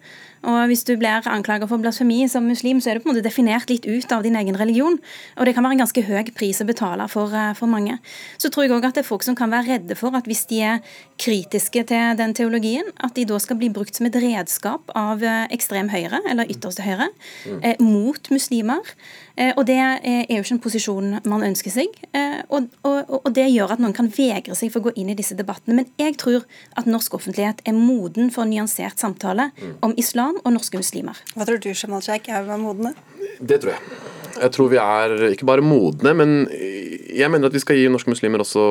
[0.44, 3.24] Og Hvis du blir anklaget for blasfemi som muslim, så er du på en måte
[3.24, 4.98] definert litt ut av din egen religion.
[5.38, 7.98] Og det kan være en ganske høy pris å betale for, eh, for mange.
[8.38, 10.46] Så tror jeg òg at det er folk som kan være redde for at hvis
[10.46, 10.80] de er
[11.18, 15.46] kritiske til den teologien, at de da skal bli brukt som et redskap av eh,
[15.50, 17.08] ekstrem høyre, eller ytterste høyre,
[17.46, 17.60] mm.
[17.62, 18.53] eh, mot muslimer.
[18.62, 21.96] Eh, og Det er jo ikke en posisjon man ønsker seg.
[22.14, 25.10] Eh, og, og, og, det gjør at noen kan vegre seg for å gå inn
[25.10, 25.80] i disse debattene.
[25.80, 26.46] Men jeg tror
[26.78, 29.50] at norsk offentlighet er moden for en nyansert samtale
[29.84, 31.18] om islam og norske muslimer.
[31.34, 32.94] Hva tror du, Shamal Sheikh, er vi modne?
[33.40, 34.02] Det tror jeg.
[34.34, 38.10] Jeg tror vi er ikke bare modne, men jeg mener at vi skal gi norske
[38.10, 38.64] muslimer også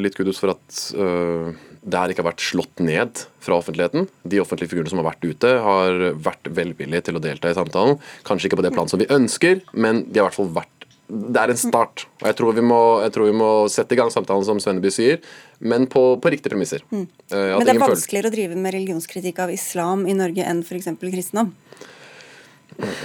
[0.00, 1.52] litt kudos for at uh,
[1.84, 4.06] det her ikke har vært slått ned fra offentligheten.
[4.24, 7.98] De offentlige figurene som har vært ute, har vært velvillige til å delta i samtalen.
[8.24, 10.70] Kanskje ikke på det planet som vi ønsker, men de har i hvert fall vært
[11.04, 12.06] det er en start.
[12.22, 12.80] og Jeg tror vi må,
[13.12, 15.20] tror vi må sette i gang samtalen, som Svenneby sier,
[15.60, 16.80] men på, på riktige premisser.
[16.88, 17.04] Mm.
[17.28, 20.88] Uh, men det er vanskeligere å drive med religionskritikk av islam i Norge enn f.eks.
[21.02, 21.52] kristendom?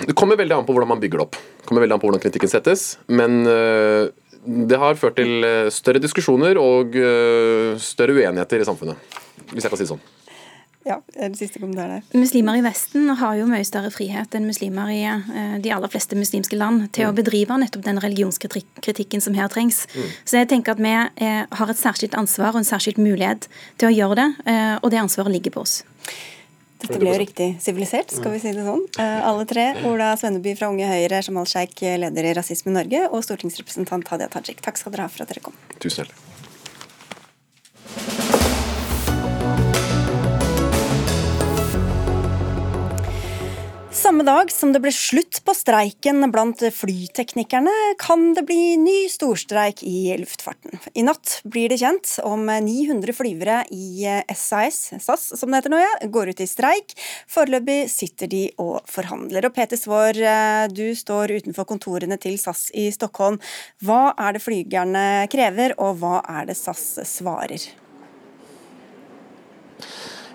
[0.07, 1.37] Det kommer veldig an på hvordan man bygger det opp.
[1.59, 2.85] Det kommer veldig an på hvordan kritikken settes.
[3.11, 4.07] Men uh,
[4.45, 9.19] det har ført til eh, større diskusjoner og eh, større uenigheter i samfunnet,
[9.51, 10.07] hvis jeg kan si det sånn.
[10.87, 12.05] Ja, den siste kommentar der.
[12.15, 16.17] Muslimer i Vesten har jo mye større frihet enn muslimer i eh, de aller fleste
[16.17, 17.11] muslimske land til mm.
[17.11, 19.83] å bedrive nettopp den religionskritikken som her trengs.
[19.91, 20.09] Mm.
[20.23, 20.95] Så jeg tenker at vi
[21.59, 24.29] har et særskilt ansvar og en særskilt mulighet til å gjøre det,
[24.79, 25.81] og det ansvaret ligger på oss.
[26.79, 28.85] Dette ble jo riktig sivilisert, skal vi si det sånn.
[28.95, 29.65] Uh, alle tre.
[29.89, 34.63] Ola Svenneby fra Unge Høyre, Jamal Sheikh, leder i Rasisme Norge, og stortingsrepresentant Hadia Tajik.
[34.63, 35.59] Takk skal dere ha for at dere kom.
[35.77, 36.28] Tusen hjertelig.
[43.99, 49.81] Samme dag som det ble slutt på streiken blant flyteknikerne, kan det bli ny storstreik
[49.83, 50.79] i luftfarten.
[50.95, 55.81] I natt blir det kjent om 900 flyvere i SAS, SAS som det heter nå,
[55.83, 56.95] ja, går ut i streik.
[57.27, 59.49] Foreløpig sitter de og forhandler.
[59.49, 60.21] Og Peter Svaar,
[60.71, 63.41] du står utenfor kontorene til SAS i Stockholm.
[63.83, 67.67] Hva er det flygerne krever, og hva er det SAS svarer?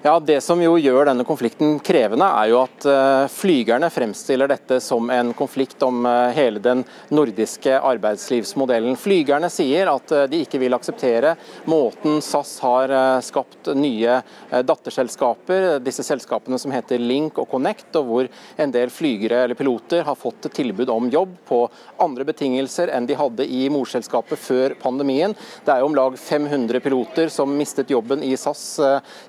[0.07, 4.77] Ja, Det som jo gjør denne konflikten krevende, er jo at eh, flygerne fremstiller dette
[4.85, 8.99] som en konflikt om eh, hele den nordiske arbeidslivsmodellen.
[9.01, 11.31] Flygerne sier at eh, de ikke vil akseptere
[11.73, 12.93] måten SAS har
[13.25, 14.19] skapt nye
[14.53, 18.29] datterselskaper, disse selskapene som heter Link og Connect, og hvor
[18.61, 21.63] en del flygere eller piloter har fått tilbud om jobb på
[22.05, 25.33] andre betingelser enn de hadde i morselskapet før pandemien.
[25.65, 28.69] Det er jo om lag 500 piloter som mistet jobben i SAS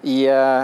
[0.04, 0.20] i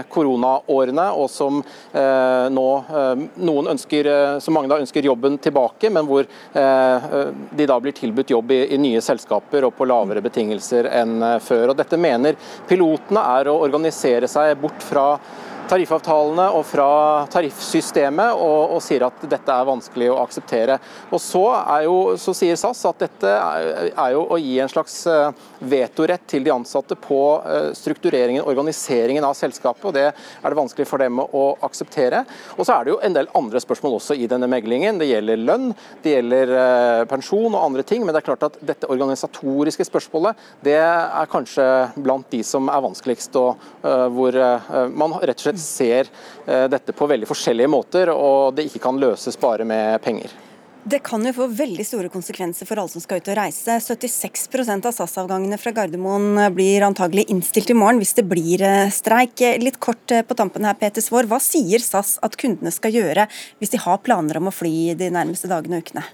[0.09, 5.91] koronaårene, og som eh, nå eh, noen ønsker, eh, som mange da ønsker jobben tilbake,
[5.91, 10.87] men hvor de da blir tilbudt jobb i, i nye selskaper og på lavere betingelser
[10.89, 11.71] enn før.
[11.71, 12.37] Og Dette mener
[12.69, 15.05] pilotene er å organisere seg bort fra
[15.71, 16.87] tariffavtalene og fra
[17.31, 20.77] tariffsystemet, og, og, sier at dette er vanskelig å akseptere.
[21.11, 21.43] Og Så,
[21.85, 25.29] jo, så sier SAS at dette er, er, jo å gi en slags eh,
[25.71, 30.87] vetorett til de ansatte på eh, struktureringen, organiseringen av selskapet, og det er det vanskelig
[30.89, 32.25] for dem å akseptere.
[32.57, 34.99] Og Så er det jo en del andre spørsmål også i denne meglingen.
[34.99, 35.71] Det gjelder lønn,
[36.03, 40.39] det gjelder eh, pensjon og andre ting, men det er klart at dette organisatoriske spørsmålet
[40.65, 41.63] det er kanskje
[42.01, 43.61] blant de som er vanskeligst, og
[44.15, 44.35] hvor
[44.93, 46.07] man rett og slett ser
[46.45, 50.33] eh, dette på veldig forskjellige måter, og det ikke kan løses bare med penger.
[50.83, 53.75] Det kan jo få veldig store konsekvenser for alle som skal ut og reise.
[53.85, 59.43] 76% av SAS-avgangene fra Gardermoen blir antagelig innstilt i morgen hvis det blir eh, streik.
[59.61, 61.29] Litt kort eh, på tampen her, Peter Svaar.
[61.29, 63.27] Hva sier SAS at kundene skal gjøre
[63.61, 66.07] hvis de har planer om å fly de nærmeste dagene og ukene?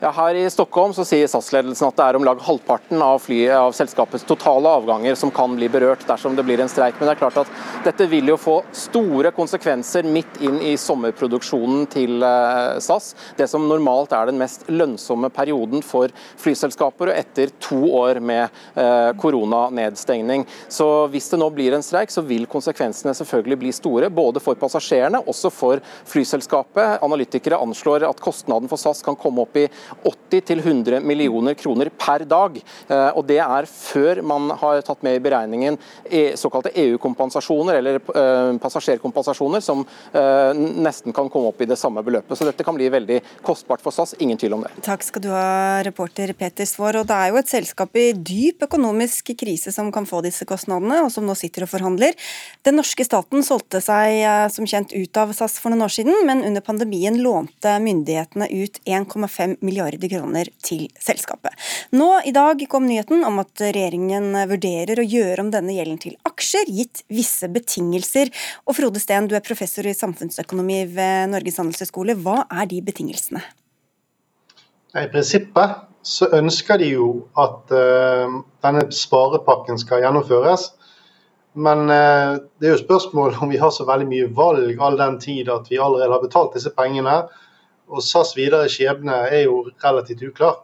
[0.00, 3.52] Ja, her i Stockholm så sier SAS-ledelsen at det er om lag halvparten av, flyet,
[3.52, 6.94] av selskapets totale avganger som kan bli berørt dersom det blir en streik.
[6.96, 7.50] Men det er klart at
[7.84, 13.10] dette vil jo få store konsekvenser midt inn i sommerproduksjonen til eh, SAS.
[13.36, 16.08] Det som normalt er den mest lønnsomme perioden for
[16.40, 18.48] flyselskaper, og etter to år med
[18.80, 20.46] eh, koronanedstengning.
[20.72, 24.08] Så hvis det nå blir en streik, så vil konsekvensene selvfølgelig bli store.
[24.08, 27.04] Både for passasjerene, også for flyselskapet.
[27.04, 29.68] Analytikere anslår at kostnaden for SAS kan komme opp i
[30.30, 32.56] 80-100 millioner kroner per dag.
[32.88, 37.98] Eh, og Det er før man har tatt med i beregningen e, såkalte EU-kompensasjoner, eller
[38.00, 42.36] eh, passasjerkompensasjoner, som eh, nesten kan komme opp i det samme beløpet.
[42.38, 44.72] Så dette kan bli veldig kostbart for SAS, ingen tvil om det.
[44.86, 47.00] Takk skal du ha, reporter Peter Svår.
[47.02, 51.02] Og det er jo et selskap i dyp økonomisk krise som kan få disse kostnadene,
[51.04, 52.16] og som nå sitter og forhandler.
[52.66, 56.44] Den norske staten solgte seg som kjent ut av SAS for noen år siden, men
[56.46, 61.52] under pandemien lånte myndighetene ut 1,5 milliarder milliarder kroner til selskapet.
[61.92, 66.16] Nå i dag kom nyheten om at regjeringen vurderer å gjøre om denne gjelden til
[66.24, 68.30] aksjer, gitt visse betingelser.
[68.66, 72.16] Og Frode Steen, du er professor i samfunnsøkonomi ved Norges handelshøyskole.
[72.16, 73.42] Hva er de betingelsene?
[74.96, 80.72] I prinsippet så ønsker de jo at uh, denne sparepakken skal gjennomføres.
[81.54, 85.20] Men uh, det er jo spørsmål om vi har så veldig mye valg all den
[85.22, 87.22] tid at vi allerede har betalt disse pengene
[87.90, 90.60] og SAS videre skjebne er jo relativt uklar.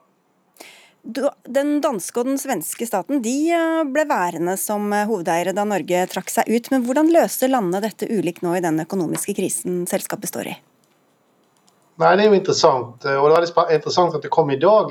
[1.07, 6.01] Den danske og den svenske staten de eh, ble værende som eh, hovedeiere da Norge
[6.11, 6.71] trakk seg ut.
[6.73, 10.55] Men hvordan løser landet dette ulikt nå i den økonomiske krisen selskapet står i?
[12.03, 13.07] Nei, Det er jo interessant.
[13.07, 14.91] Eh, og det er interessant at det kom i dag.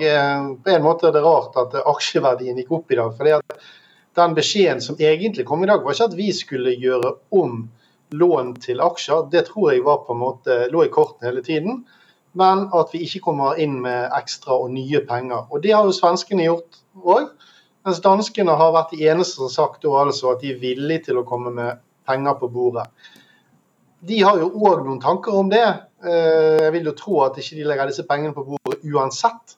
[0.64, 3.12] På en måte er det rart at aksjeverdien gikk opp i dag.
[3.18, 3.68] fordi at
[4.16, 7.66] Den beskjeden som egentlig kom i dag, var ikke at vi skulle gjøre om
[8.16, 9.28] lån til aksjer.
[9.36, 11.84] Det tror jeg var på en måte lå i kortene hele tiden
[12.36, 15.48] men at vi ikke kommer inn med ekstra og nye penger.
[15.50, 17.30] Og Det har jo svenskene gjort òg.
[17.86, 21.22] Mens danskene har vært de eneste som har sagt altså at de er villige til
[21.22, 22.88] å komme med penger på bordet.
[24.06, 25.66] De har jo òg noen tanker om det.
[26.06, 29.56] Eh, jeg vil jo tro at ikke de legger disse pengene på bordet uansett.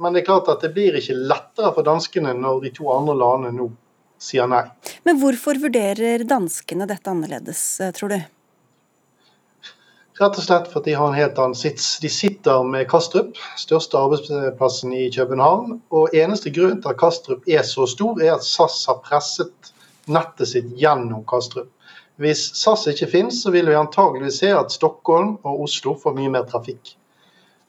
[0.00, 3.16] Men det er klart at det blir ikke lettere for danskene når de to andre
[3.18, 3.68] landene nå
[4.20, 4.64] sier nei.
[5.04, 8.18] Men hvorfor vurderer danskene dette annerledes, eh, tror du?
[10.16, 11.98] Rett og slett fordi de har en helt annen sits.
[12.00, 15.74] De sitter med Kastrup, største arbeidsplassen i København.
[15.92, 19.72] Og eneste grunn til at Kastrup er så stor, er at SAS har presset
[20.08, 21.68] nettet sitt gjennom Kastrup.
[22.16, 26.32] Hvis SAS ikke finnes, så vil vi antageligvis se at Stockholm og Oslo får mye
[26.32, 26.94] mer trafikk.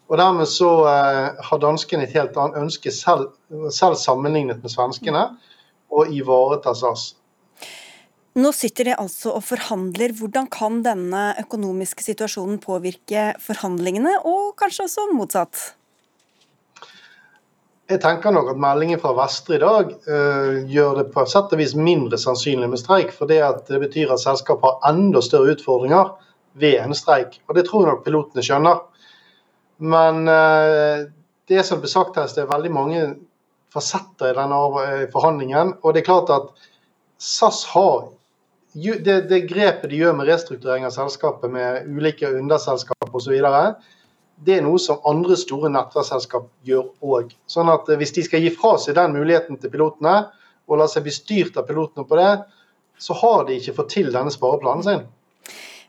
[0.07, 3.33] Og Dermed så eh, har danskene et helt annet ønske, selv,
[3.75, 5.27] selv sammenlignet med svenskene,
[5.91, 7.09] å ivareta SAS.
[8.37, 10.11] Nå sitter de altså og forhandler.
[10.13, 15.61] Hvordan kan denne økonomiske situasjonen påvirke forhandlingene, og kanskje også motsatt?
[17.87, 21.61] Jeg tenker nok at meldingen fra Vestre i dag uh, gjør det på sett og
[21.61, 23.13] vis mindre sannsynlig med streik.
[23.15, 26.11] For det, det betyr at selskapet har enda større utfordringer
[26.61, 27.39] ved en streik.
[27.47, 28.83] Og det tror jeg nok pilotene skjønner.
[29.81, 31.07] Men uh,
[31.49, 33.01] det som ble sagt her, det er veldig mange
[33.73, 34.61] fasetter i denne
[35.15, 35.73] forhandlingen.
[35.81, 36.69] Og det er klart at
[37.23, 38.11] SAS har
[38.77, 43.33] det, det grepet de gjør med restrukturering av selskapet med ulike underselskap osv
[44.45, 47.33] det er noe som andre store nettverksselskap gjør òg.
[47.49, 50.27] Sånn at eh, hvis de skal gi fra seg den muligheten til pilotene,
[50.67, 52.31] og la seg bli styrt av pilotene på det,
[53.01, 55.05] så har de ikke fått til denne spareplanen sin.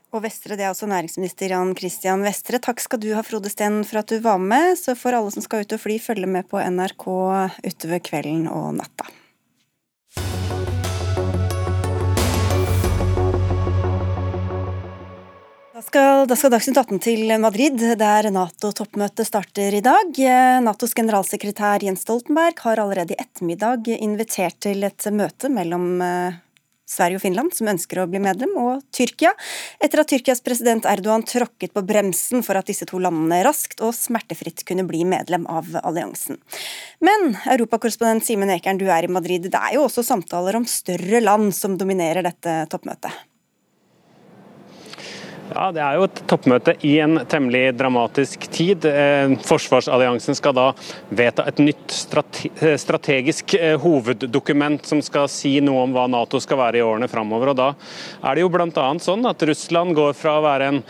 [0.09, 2.57] Og Vestre, det er altså næringsminister Jan Christian Vestre.
[2.63, 4.73] Takk skal du ha, Frode Steen, for at du var med.
[4.79, 7.05] Så får alle som skal ut og fly, følge med på NRK
[7.67, 9.05] utover kvelden og natta.
[15.79, 20.17] Da skal, da skal Dagsnytt 18 til Madrid, der Nato-toppmøtet starter i dag.
[20.65, 26.35] Natos generalsekretær Jens Stoltenberg har allerede i ettermiddag invitert til et møte mellom eh,
[26.83, 29.31] Sverige og Finland, som ønsker å bli medlem, og Tyrkia,
[29.79, 33.95] etter at Tyrkias president Erdogan tråkket på bremsen for at disse to landene raskt og
[33.95, 36.43] smertefritt kunne bli medlem av alliansen.
[36.99, 39.47] Men europakorrespondent Simen Ekern, du er i Madrid.
[39.47, 43.28] Det er jo også samtaler om større land som dominerer dette toppmøtet?
[45.49, 48.85] Ja, Det er jo et toppmøte i en temmelig dramatisk tid.
[48.85, 50.65] Eh, forsvarsalliansen skal da
[51.09, 51.95] vedta et nytt
[52.61, 57.09] eh, strategisk eh, hoveddokument som skal si noe om hva Nato skal være i årene
[57.09, 57.55] framover.
[57.57, 57.71] Da
[58.21, 58.85] er det jo bl.a.
[59.01, 60.83] sånn at Russland går fra å være en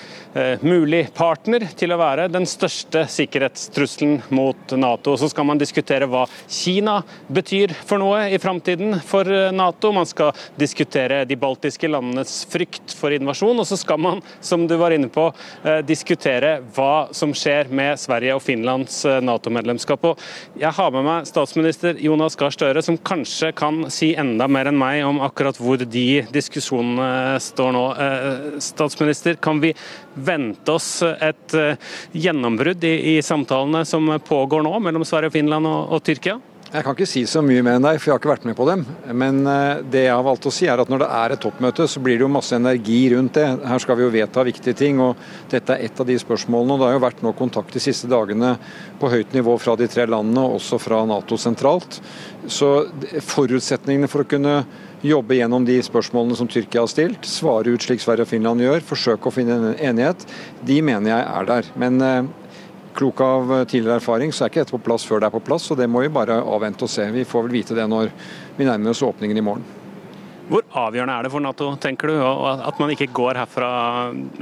[0.62, 5.16] mulig partner til å være den største sikkerhetstrusselen mot Nato.
[5.18, 7.00] Så skal man diskutere hva Kina
[7.34, 9.26] betyr for noe i framtiden for
[9.56, 9.92] Nato.
[9.96, 13.60] Man skal diskutere de baltiske landenes frykt for invasjon.
[13.60, 15.32] og så skal man som du var inne på,
[15.64, 20.06] eh, diskutere hva som skjer med Sverige og Finlands eh, Nato-medlemskap.
[20.60, 24.80] Jeg har med meg statsminister Jonas Gahr Støre, som kanskje kan si enda mer enn
[24.80, 27.86] meg om akkurat hvor de diskusjonene står nå.
[28.00, 29.74] Eh, statsminister, kan vi
[30.26, 31.56] vente oss et
[32.12, 36.40] gjennombrudd i, i samtalene som pågår nå mellom Sverige, Finland og, og Tyrkia?
[36.70, 38.54] Jeg kan ikke si så mye mer enn deg, for jeg har ikke vært med
[38.54, 38.84] på dem.
[39.18, 41.88] Men eh, det jeg har valgt å si er at når det er et toppmøte,
[41.90, 43.46] så blir det jo masse energi rundt det.
[43.72, 45.18] Her skal vi jo vedta viktige ting, og
[45.50, 46.76] dette er et av de spørsmålene.
[46.76, 48.52] og Det har jo vært nå kontakt de siste dagene
[49.02, 51.98] på høyt nivå fra de tre landene, og også fra Nato sentralt.
[52.46, 52.70] Så
[53.32, 54.60] forutsetningene for å kunne
[55.06, 58.84] jobbe gjennom de spørsmålene som Tyrkia har stilt, svare ut slik Sverige og Finland gjør,
[58.86, 60.26] forsøke å finne en enighet,
[60.66, 61.72] de mener jeg er der.
[61.80, 62.30] Men eh,
[62.98, 65.70] klok av tidligere erfaring, så er ikke dette på plass før det er på plass.
[65.72, 67.08] og Det må vi bare avvente og se.
[67.16, 68.12] Vi får vel vite det når
[68.58, 69.68] vi nærmer oss åpningen i morgen.
[70.50, 73.70] Hvor avgjørende er det for Nato, tenker du, at man ikke går herfra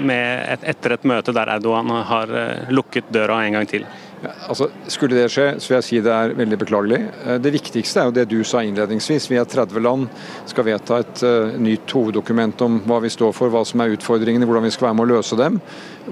[0.07, 3.83] et, etter et møte der Erdogan har eh, lukket døra en gang til?
[4.17, 6.97] Ja, altså, skulle det skje, så vil jeg si det er veldig beklagelig.
[7.21, 9.27] Eh, det viktigste er jo det du sa innledningsvis.
[9.29, 10.07] Vi er 30 land,
[10.49, 14.47] skal vedta et uh, nytt hoveddokument om hva vi står for, hva som er utfordringene,
[14.49, 15.59] hvordan vi skal være med å løse dem.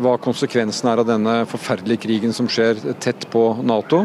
[0.06, 4.03] Hva konsekvensen er av denne forferdelige krigen som skjer tett på Nato.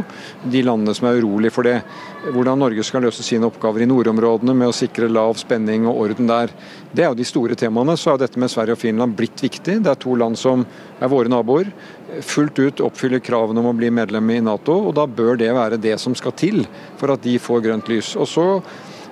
[0.48, 1.82] De landene som er urolige for det.
[2.20, 6.26] Hvordan Norge skal løse sine oppgaver i nordområdene med å sikre lav spenning og orden
[6.28, 6.52] der.
[6.92, 7.96] Det er jo de store temaene.
[7.96, 9.78] Så er dette med Sverige og Finland blitt viktig.
[9.80, 10.66] Det er to land som
[11.00, 11.72] er våre naboer
[12.26, 14.88] fullt ut oppfyller kravene om å bli medlem i Nato.
[14.88, 16.66] og Da bør det være det som skal til
[17.00, 18.16] for at de får grønt lys.
[18.20, 18.62] Og så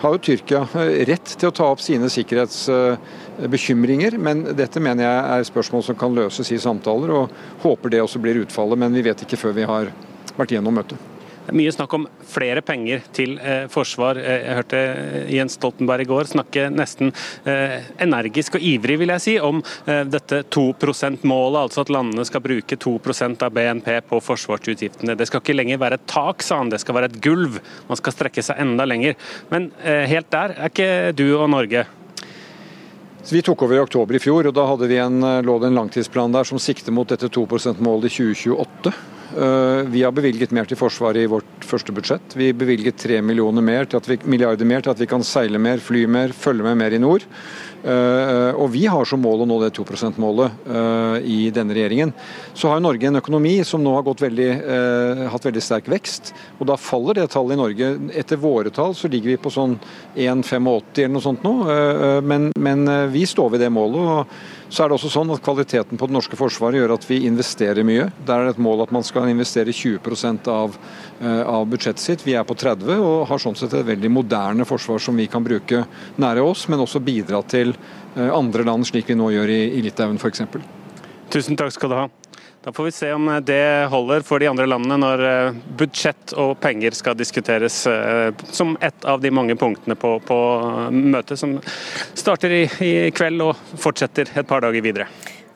[0.03, 5.19] har jo Tyrkia eh, rett til å ta opp sine sikkerhetsbekymringer, men dette mener jeg
[5.35, 7.31] er spørsmål som kan løses i samtaler, og
[7.65, 8.79] håper det også blir utfallet.
[8.79, 9.85] Men vi vet ikke før vi har
[10.39, 11.18] vært gjennom møtet.
[11.53, 14.19] Mye snakk om flere penger til eh, forsvar.
[14.21, 17.13] Eh, jeg hørte eh, Jens Stoltenberg i går snakke nesten
[17.49, 22.77] energisk og ivrig vil jeg si, om dette 2 %-målet, altså at landene skal bruke
[22.77, 25.17] 2% av BNP på forsvarsutgiftene.
[25.17, 27.59] Det skal ikke lenger være et tak, sa han, det skal være et gulv.
[27.89, 29.17] Man skal strekke seg enda lenger.
[29.53, 31.87] Men helt der er ikke du og Norge.
[33.31, 35.81] Vi tok over i oktober i fjor, og da hadde vi en, lå det en
[35.81, 39.18] langtidsplan der som sikter mot dette 2 %-målet i 2028.
[39.37, 42.33] Eh, vi har bevilget mer til Forsvaret i vårt første budsjett.
[42.39, 45.61] Vi bevilget 3 milliarder mer til at vi, milliarder mer til at vi kan seile
[45.61, 47.27] mer, fly mer, følge med mer i nord.
[47.85, 52.15] Eh, og vi har som mål å nå det 2 %-målet eh, i denne regjeringen.
[52.57, 54.49] Så har Norge en økonomi som nå har veldig,
[55.31, 56.33] hatt veldig sterk vekst.
[56.59, 57.91] Og da faller det tallet i Norge.
[58.17, 59.77] Etter våre tall så ligger vi på sånn
[60.17, 61.55] 1,85 eller noe sånt nå.
[62.25, 64.01] Men, men vi står ved det målet.
[64.01, 67.23] og Så er det også sånn at Kvaliteten på det norske forsvaret gjør at vi
[67.25, 68.11] investerer mye.
[68.29, 70.77] Der er det et mål at man skal investere 20 av,
[71.23, 72.25] eh, av budsjettet sitt.
[72.27, 75.45] Vi er på 30 og har sånn sett et veldig moderne forsvar som vi kan
[75.45, 75.87] bruke
[76.19, 77.73] nære oss, men også bidra til
[78.17, 80.45] eh, andre land, slik vi nå gjør i, i Litauen f.eks.
[81.33, 82.09] Tusen takk skal du ha.
[82.63, 86.57] Da får vi se om det holder for de andre landene når eh, budsjett og
[86.59, 90.39] penger skal diskuteres eh, som et av de mange punktene på, på
[90.91, 91.55] møtet, som
[92.19, 95.07] starter i, i, kveld og fortsetter et par dager videre.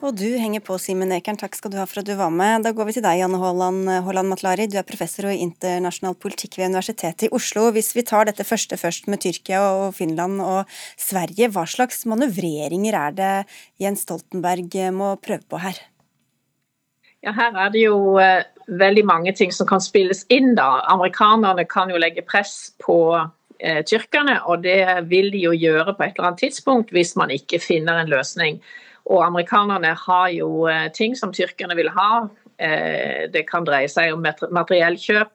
[0.03, 1.37] Og du henger på, Simen Ekern.
[1.39, 2.65] Takk skal du ha for at du var med.
[2.65, 4.67] Da går vi til deg, Janne Haaland, Haaland Matlari.
[4.67, 7.69] Du er professor i internasjonal politikk ved Universitetet i Oslo.
[7.75, 12.99] Hvis vi tar dette første først med Tyrkia og Finland og Sverige, hva slags manøvreringer
[12.99, 13.33] er det
[13.83, 15.79] Jens Stoltenberg må prøve på her?
[17.23, 20.55] Ja, Her er det jo eh, veldig mange ting som kan spilles inn.
[20.59, 20.83] da.
[20.91, 22.97] Amerikanerne kan jo legge press på
[23.59, 27.31] eh, tyrkerne, og det vil de jo gjøre på et eller annet tidspunkt hvis man
[27.31, 28.59] ikke finner en løsning.
[29.07, 32.27] Og amerikanerne har jo eh, ting som tyrkerne vil ha.
[33.33, 35.31] det kan dreie seg om materiellkjøp,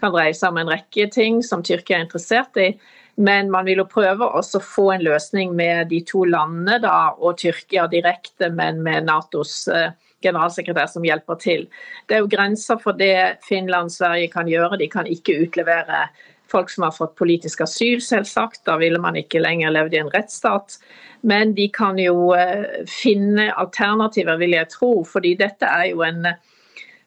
[0.00, 2.68] kan dreie seg om en rekke ting som Tyrkia er interessert i.
[3.16, 7.40] Men man vil jo prøve å få en løsning med de to landene da, og
[7.42, 9.90] Tyrkia direkte, men med Natos uh,
[10.22, 11.66] generalsekretær som hjelper til.
[12.08, 14.78] Det er jo grenser for det Finland og Sverige kan gjøre.
[14.80, 16.06] De kan ikke utlevere
[16.52, 18.64] folk som har fått politisk asyl, selvsagt.
[18.68, 20.78] Da ville man ikke lenger levd i en rettsstat.
[21.22, 24.94] Men de kan jo eh, finne alternativer, vil jeg tro.
[25.04, 26.40] fordi dette er jo en eh,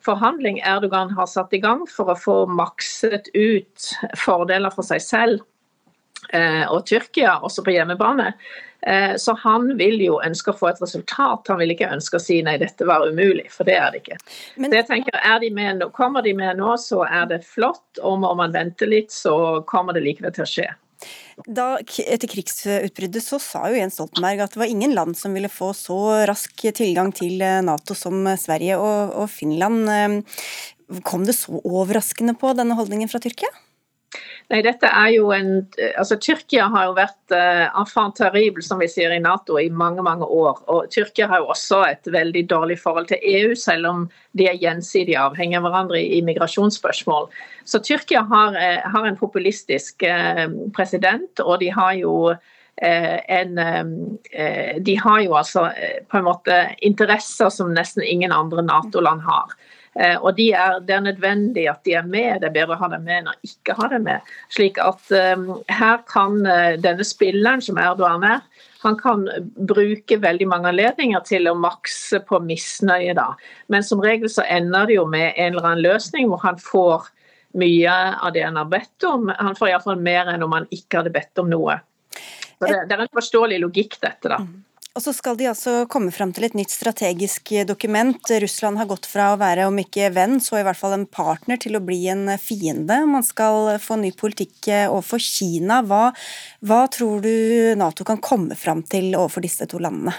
[0.06, 3.92] forhandling Erdogan har satt i gang for å få makset ut
[4.22, 5.44] fordeler for seg selv
[6.34, 8.32] og Tyrkia, også på hjemmebane.
[8.88, 11.50] Eh, så han vil jo ønske å få et resultat.
[11.50, 14.20] Han vil ikke ønske å si nei, dette var umulig, for det er det ikke.
[14.62, 14.70] Men...
[14.70, 17.86] Så jeg tenker, er de med, Kommer de med nå, så er det flott.
[18.06, 20.68] Og må man vente litt, så kommer det likevel til å skje.
[21.52, 25.52] Da, etter krigsutbruddet så sa jo Jens Stoltenberg at det var ingen land som ville
[25.52, 25.98] få så
[26.30, 29.90] rask tilgang til eh, Nato som Sverige og, og Finland.
[29.90, 33.50] Eh, kom det så overraskende på denne holdningen fra Tyrkia?
[34.52, 35.64] Nei, dette er jo en,
[35.98, 40.04] altså Tyrkia har jo vært uh, enfant terrible, som vi sier i Nato, i mange
[40.06, 40.60] mange år.
[40.70, 44.04] Og Tyrkia har jo også et veldig dårlig forhold til EU, selv om
[44.38, 47.32] de er gjensidig avhengig av hverandre i migrasjonsspørsmål.
[47.66, 50.46] Så Tyrkia har, uh, har en populistisk uh,
[50.78, 52.36] president, og de har jo
[52.76, 53.60] en,
[54.84, 55.62] de har jo altså
[56.12, 59.54] på en måte interesser som nesten ingen andre Nato-land har.
[59.96, 62.82] Eh, og de er, Det er nødvendig at de er med, det er bedre å
[62.84, 64.34] ha dem med enn å ikke ha dem med.
[64.52, 68.44] Slik at um, Her kan uh, denne spilleren som Erdogan er,
[68.84, 69.24] han kan
[69.56, 73.16] bruke veldig mange anledninger til å makse på misnøye.
[73.18, 73.32] da.
[73.72, 77.08] Men som regel så ender det jo med en eller annen løsning hvor han får
[77.58, 79.32] mye av det han har bedt om.
[79.40, 81.80] Han får iallfall mer enn om han ikke hadde bedt om noe.
[82.60, 84.30] Så det, det er en forståelig logikk, dette.
[84.30, 84.44] da.
[84.96, 88.30] Og så skal de altså komme fram til et nytt strategisk dokument.
[88.42, 91.60] Russland har gått fra å være, om ikke venn, så i hvert fall en partner,
[91.60, 93.02] til å bli en fiende.
[93.10, 95.82] Man skal få ny politikk overfor Kina.
[95.84, 96.14] Hva,
[96.64, 100.16] hva tror du Nato kan komme fram til overfor disse to landene?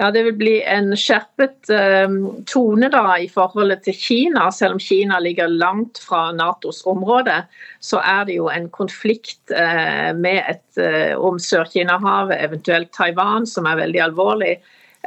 [0.00, 2.12] Ja, Det vil bli en skjerpet uh,
[2.48, 4.46] tone da i forholdet til Kina.
[4.48, 7.42] Selv om Kina ligger langt fra Natos område,
[7.84, 13.68] så er det jo en konflikt uh, med et, uh, om Sør-Kina-havet, eventuelt Taiwan, som
[13.68, 14.54] er veldig alvorlig.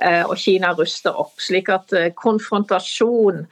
[0.04, 1.36] og Kina ruster opp.
[1.38, 3.44] Slik at konfrontasjon,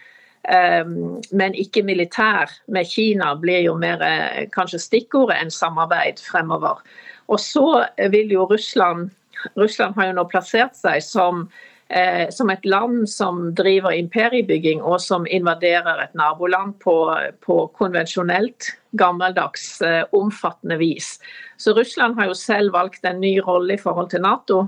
[1.38, 4.02] men ikke militær, med Kina blir jo mer
[4.50, 6.82] kanskje stikkordet enn samarbeid fremover.
[7.30, 9.12] Og så vil jo Russland
[9.56, 11.46] Russland har jo nå plassert seg som,
[11.90, 16.98] eh, som et land som driver imperiebygging, og som invaderer et naboland på,
[17.46, 21.20] på konvensjonelt, gammeldags, eh, omfattende vis.
[21.58, 24.68] Så Russland har jo selv valgt en ny rolle i forhold til Nato.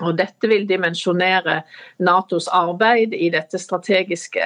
[0.00, 1.58] Og Dette vil dimensjonere
[2.02, 4.44] Natos arbeid i dette strategiske,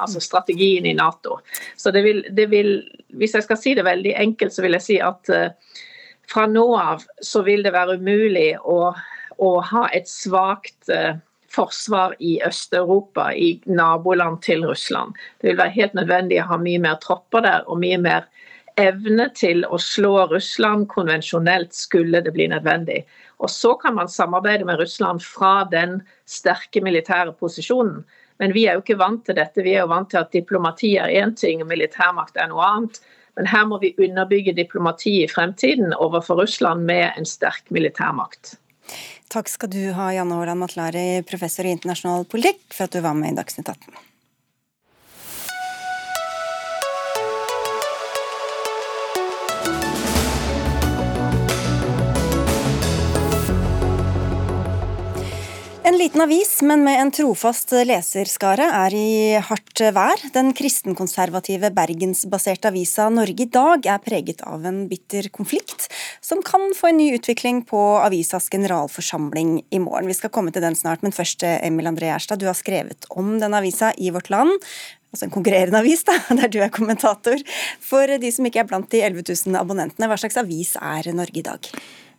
[0.00, 1.40] altså strategien i Nato.
[1.76, 2.78] Så det vil, det vil,
[3.08, 5.52] Hvis jeg skal si det veldig enkelt, så vil jeg si at uh,
[6.30, 8.92] fra nå av så vil det være umulig å,
[9.38, 11.18] å ha et svakt eh,
[11.56, 15.16] forsvar i Øst-Europa, i naboland til Russland.
[15.40, 18.26] Det vil være helt nødvendig å ha mye mer tropper der og mye mer
[18.76, 23.04] evne til å slå Russland konvensjonelt skulle det bli nødvendig.
[23.40, 28.04] Og Så kan man samarbeide med Russland fra den sterke militære posisjonen.
[28.38, 29.64] Men vi er jo ikke vant til dette.
[29.64, 33.00] Vi er jo vant til at diplomati er én ting og militærmakt er noe annet.
[33.36, 38.56] Men her må vi underbygge diplomati i fremtiden overfor Russland med en sterk militærmakt.
[39.32, 43.16] Takk skal du ha, Janne Haaland Matlari, professor i internasjonal politikk, for at du var
[43.18, 43.98] med i Dagsnytt 18.
[55.86, 60.18] En liten avis, men med en trofast leserskare, er i hardt vær.
[60.34, 65.86] Den kristenkonservative bergensbaserte avisa Norge i dag er preget av en bitter konflikt,
[66.18, 70.10] som kan få en ny utvikling på avisas generalforsamling i morgen.
[70.10, 73.36] Vi skal komme til den snart, men først Emil André Gjerstad, du har skrevet om
[73.38, 74.58] denne avisa i Vårt Land
[75.14, 77.38] altså en konkurrerende avis, da, der du er kommentator.
[77.78, 81.44] For de som ikke er blant de 11 000 abonnentene, hva slags avis er Norge
[81.44, 81.70] i dag?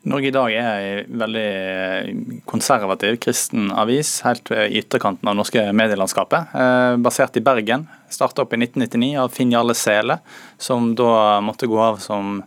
[0.08, 5.64] Norge i dag er en veldig konservativ kristen avis, helt i ytterkanten av det norske
[5.76, 6.53] medielandskapet.
[6.55, 7.88] Eh, basert i Bergen.
[8.10, 10.20] Starta opp i 1999 av Finn Jarle Sele,
[10.58, 12.39] som da måtte gå av som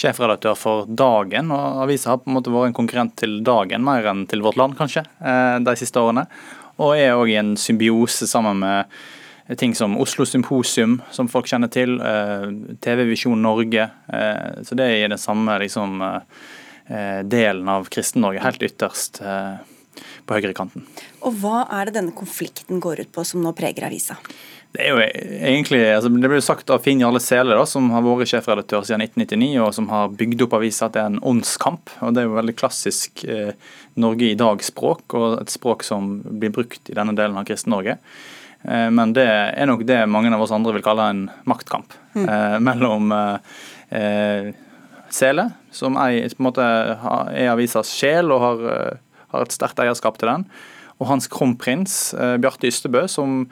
[0.00, 1.52] sjefredaktør for Dagen.
[1.52, 4.56] og Avisa har på en måte vært en konkurrent til Dagen, mer enn til Vårt
[4.56, 6.26] Land, kanskje, eh, de siste årene.
[6.78, 8.86] Og er òg i en symbiose sammen med
[9.58, 12.48] ting som Oslo Symposium, som folk kjenner til, eh,
[12.80, 13.90] TV Visjon Norge.
[14.64, 16.20] Så det er i den samme liksom Eh,
[17.24, 19.60] delen av Kristen-Norge, helt ytterst eh,
[20.26, 20.86] på høyrekanten.
[21.26, 24.18] Og Hva er det denne konflikten går ut på, som nå preger avisa?
[24.72, 28.04] Det er jo egentlig, altså det ble sagt av Finn Jarle Sele, da, som har
[28.06, 31.92] vært sjefredaktør siden 1999, og som har bygd opp avisa at det er en åndskamp.
[32.00, 33.52] og Det er jo veldig klassisk eh,
[34.00, 37.98] Norge i dag-språk, og et språk som blir brukt i denne delen av Kristen-Norge.
[38.64, 42.24] Eh, men det er nok det mange av oss andre vil kalle en maktkamp mm.
[42.24, 44.52] eh, mellom eh,
[45.12, 49.80] Sele, som er, på en måte, er avisas sjel og har, eh, har et sterkt
[49.82, 50.46] eierskap til den.
[51.00, 53.48] Og hans kronprins, eh, Bjarte Ystebø, som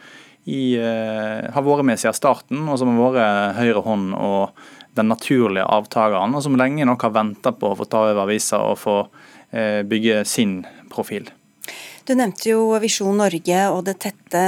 [0.46, 4.50] i, eh, har vært med siden starten, og som har vært høyre hånd og
[4.96, 8.58] den naturlige avtakeren, og som lenge nok har venta på å få ta over avisa
[8.58, 9.08] og få
[9.52, 11.26] bygge sin profil.
[12.10, 14.40] Du nevnte jo Visjon Norge og det tette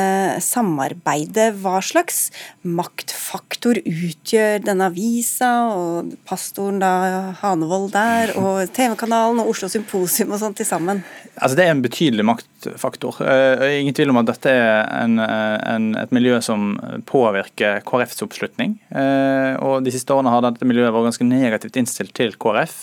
[0.43, 1.53] samarbeidet.
[1.63, 2.33] Hva slags
[2.67, 6.91] maktfaktor utgjør denne avisa og pastoren da
[7.39, 11.05] Hanevold der, og TV-kanalen og Oslo Symposium og sånn til sammen?
[11.37, 13.21] Altså Det er en betydelig maktfaktor.
[13.23, 16.75] Uh, ingen tvil om at dette er en, en, et miljø som
[17.07, 18.75] påvirker KrFs oppslutning.
[18.91, 22.77] Uh, og De siste årene har dette miljøet vært ganske negativt innstilt til KrF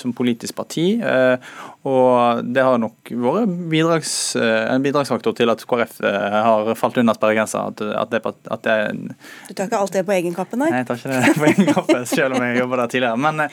[0.00, 0.86] som politisk parti.
[1.84, 7.66] og Det har nok vært bidrags, en bidragsfaktor til at KrF har falt under sperregrensa.
[7.72, 8.22] At, at, det,
[8.54, 8.76] at det,
[9.48, 10.70] du tar ikke alt det på egen kappe, nei?
[10.72, 13.22] Nei, jeg tar ikke det på egen kappe, selv om jeg jobba der tidligere.
[13.26, 13.44] Men,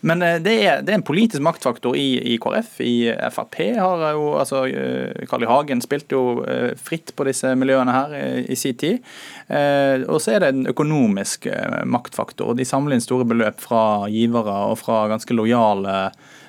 [0.00, 2.80] men det, er, det, er, en politisk maktfaktor i, i KrF.
[2.84, 2.96] i
[3.32, 5.50] Frp har jo altså eh, Carl I.
[5.50, 9.02] Hagen spilte jo eh, fritt på disse miljøene her i sin tid.
[9.48, 11.48] Eh, og så er det en økonomisk
[11.88, 12.54] maktfaktor.
[12.58, 15.96] De samler inn store beløp fra givere og fra ganske lojale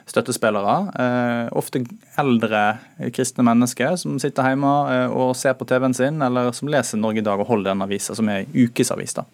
[0.10, 0.76] støttespillere.
[1.00, 1.84] Eh, ofte
[2.20, 2.62] eldre
[3.16, 7.22] kristne mennesker som sitter hjemme eh, og ser på TV-en sin, eller som leser Norge
[7.22, 9.16] i dag og holder den avisa, som er ukesavis.
[9.18, 9.26] da.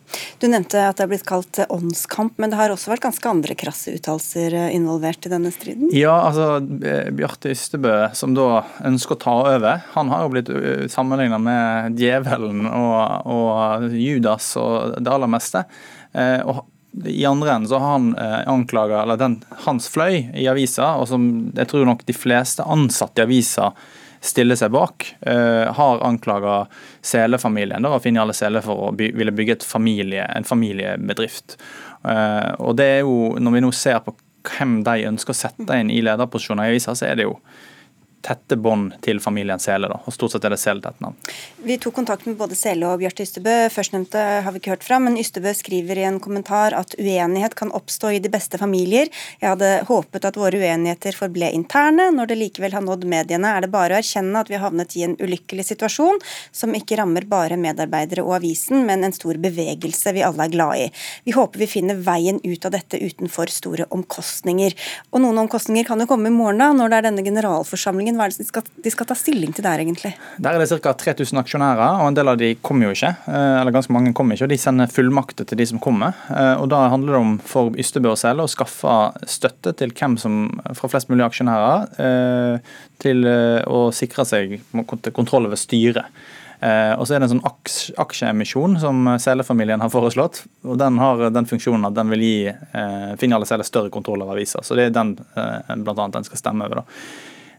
[0.41, 3.57] Du nevnte at det er blitt kalt åndskamp, men det har også vært ganske andre
[3.59, 5.93] krasse uttalelser eh, involvert i denne striden?
[5.95, 10.51] Ja, altså Bjarte Ystebø, som da ønsker å ta over, han har jo blitt
[10.93, 15.63] sammenlignet med djevelen og, og Judas og det aller meste.
[16.45, 16.61] og
[17.05, 21.07] i andre enden så har han eh, anklaga, eller den, hans fløy i avisa, og
[21.11, 21.25] som
[21.55, 23.71] jeg tror nok de fleste ansatte i avisa
[24.25, 26.63] stiller seg bak, eh, har anklaga
[27.01, 31.55] Sele-familien og Finjale Sele for å by, ville bygge familie, en familiebedrift.
[32.03, 34.15] Eh, og det er jo, Når vi nå ser på
[34.49, 37.37] hvem de ønsker å sette inn i lederposisjoner i avisa, så er det jo
[38.25, 39.89] tette bånd til familien Sele.
[39.91, 41.13] da, og Stort sett er det Sele til.
[41.63, 43.55] Vi tok kontakt med både Sele og Bjarte Ystebø.
[43.73, 47.71] Førstnevnte har vi ikke hørt fra, men Ystebø skriver i en kommentar at uenighet kan
[47.75, 49.11] oppstå i de beste familier.
[49.41, 52.09] Jeg hadde håpet at våre uenigheter forble interne.
[52.15, 54.95] Når det likevel har nådd mediene, er det bare å erkjenne at vi har havnet
[54.99, 56.19] i en ulykkelig situasjon,
[56.51, 60.85] som ikke rammer bare medarbeidere og avisen, men en stor bevegelse vi alle er glad
[60.85, 60.87] i.
[61.27, 64.75] Vi håper vi finner veien ut av dette uten for store omkostninger.
[65.13, 68.19] Og noen omkostninger kan jo komme i morgen, da, når det er denne generalforsamlingen regjeringen?
[68.19, 70.13] Hva er det de skal, de skal ta stilling til der, egentlig?
[70.39, 70.93] Der er det ca.
[70.93, 73.13] 3000 aksjonærer, og en del av de kommer jo ikke.
[73.27, 76.17] Eh, eller ganske mange kommer ikke, og de sender fullmakter til de som kommer.
[76.29, 80.17] Eh, og Da handler det om for Ystebø og Sele å skaffe støtte til hvem
[80.17, 84.59] som, fra flest mulig aksjonærer, eh, til å sikre seg
[85.13, 86.05] kontroll over styret.
[86.59, 90.41] Og så er det en sånn aksjeemisjon som Sele-familien har foreslått.
[90.65, 92.51] og Den har den funksjonen at den vil gi
[93.17, 94.59] Finale Sele større kontroll over avisa.
[94.59, 96.83] Så det er den blant annet den skal stemme over.
[96.83, 96.83] da.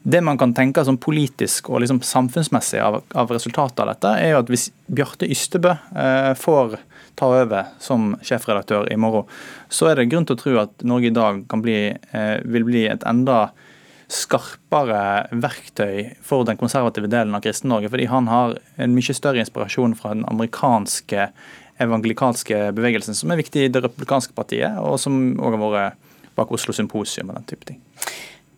[0.03, 4.33] Det man kan tenke som politisk og liksom samfunnsmessig av, av, resultatet av dette, er
[4.33, 6.79] jo at hvis Bjarte Ystebø eh, får
[7.21, 9.29] ta over som sjefredaktør i morgen,
[9.69, 12.87] så er det grunn til å tro at Norge i dag bli, eh, vil bli
[12.89, 13.51] et enda
[14.11, 17.93] skarpere verktøy for den konservative delen av Kristen-Norge.
[17.93, 21.29] Fordi han har en mye større inspirasjon fra den amerikanske
[21.81, 26.53] evangelikalske bevegelsen, som er viktig i det republikanske partiet, og som òg har vært bak
[26.57, 27.81] Oslo Symposium og den type ting.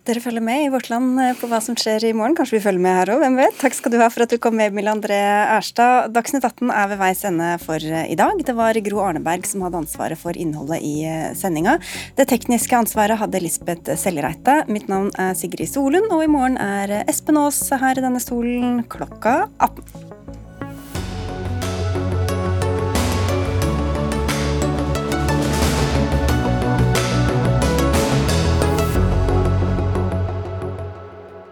[0.08, 2.34] Dere følger med i Vårt Land eh, på hva som skjer i morgen.
[2.38, 3.54] Kanskje vi følger med her òg, hvem vet.
[3.60, 5.18] Takk skal du ha for at du kom med, Emil André
[5.54, 6.10] Erstad.
[6.14, 8.42] Dagsnytt 18 er ved veis ende for eh, i dag.
[8.42, 11.76] Det var Gro Arneberg som hadde ansvaret for innholdet i eh, sendinga.
[12.18, 14.64] Det tekniske ansvaret hadde Lisbeth Sellereite.
[14.72, 18.82] Mitt navn er Sigrid Solund, og i morgen er Espen Aas her i denne stolen
[18.90, 20.11] klokka 18.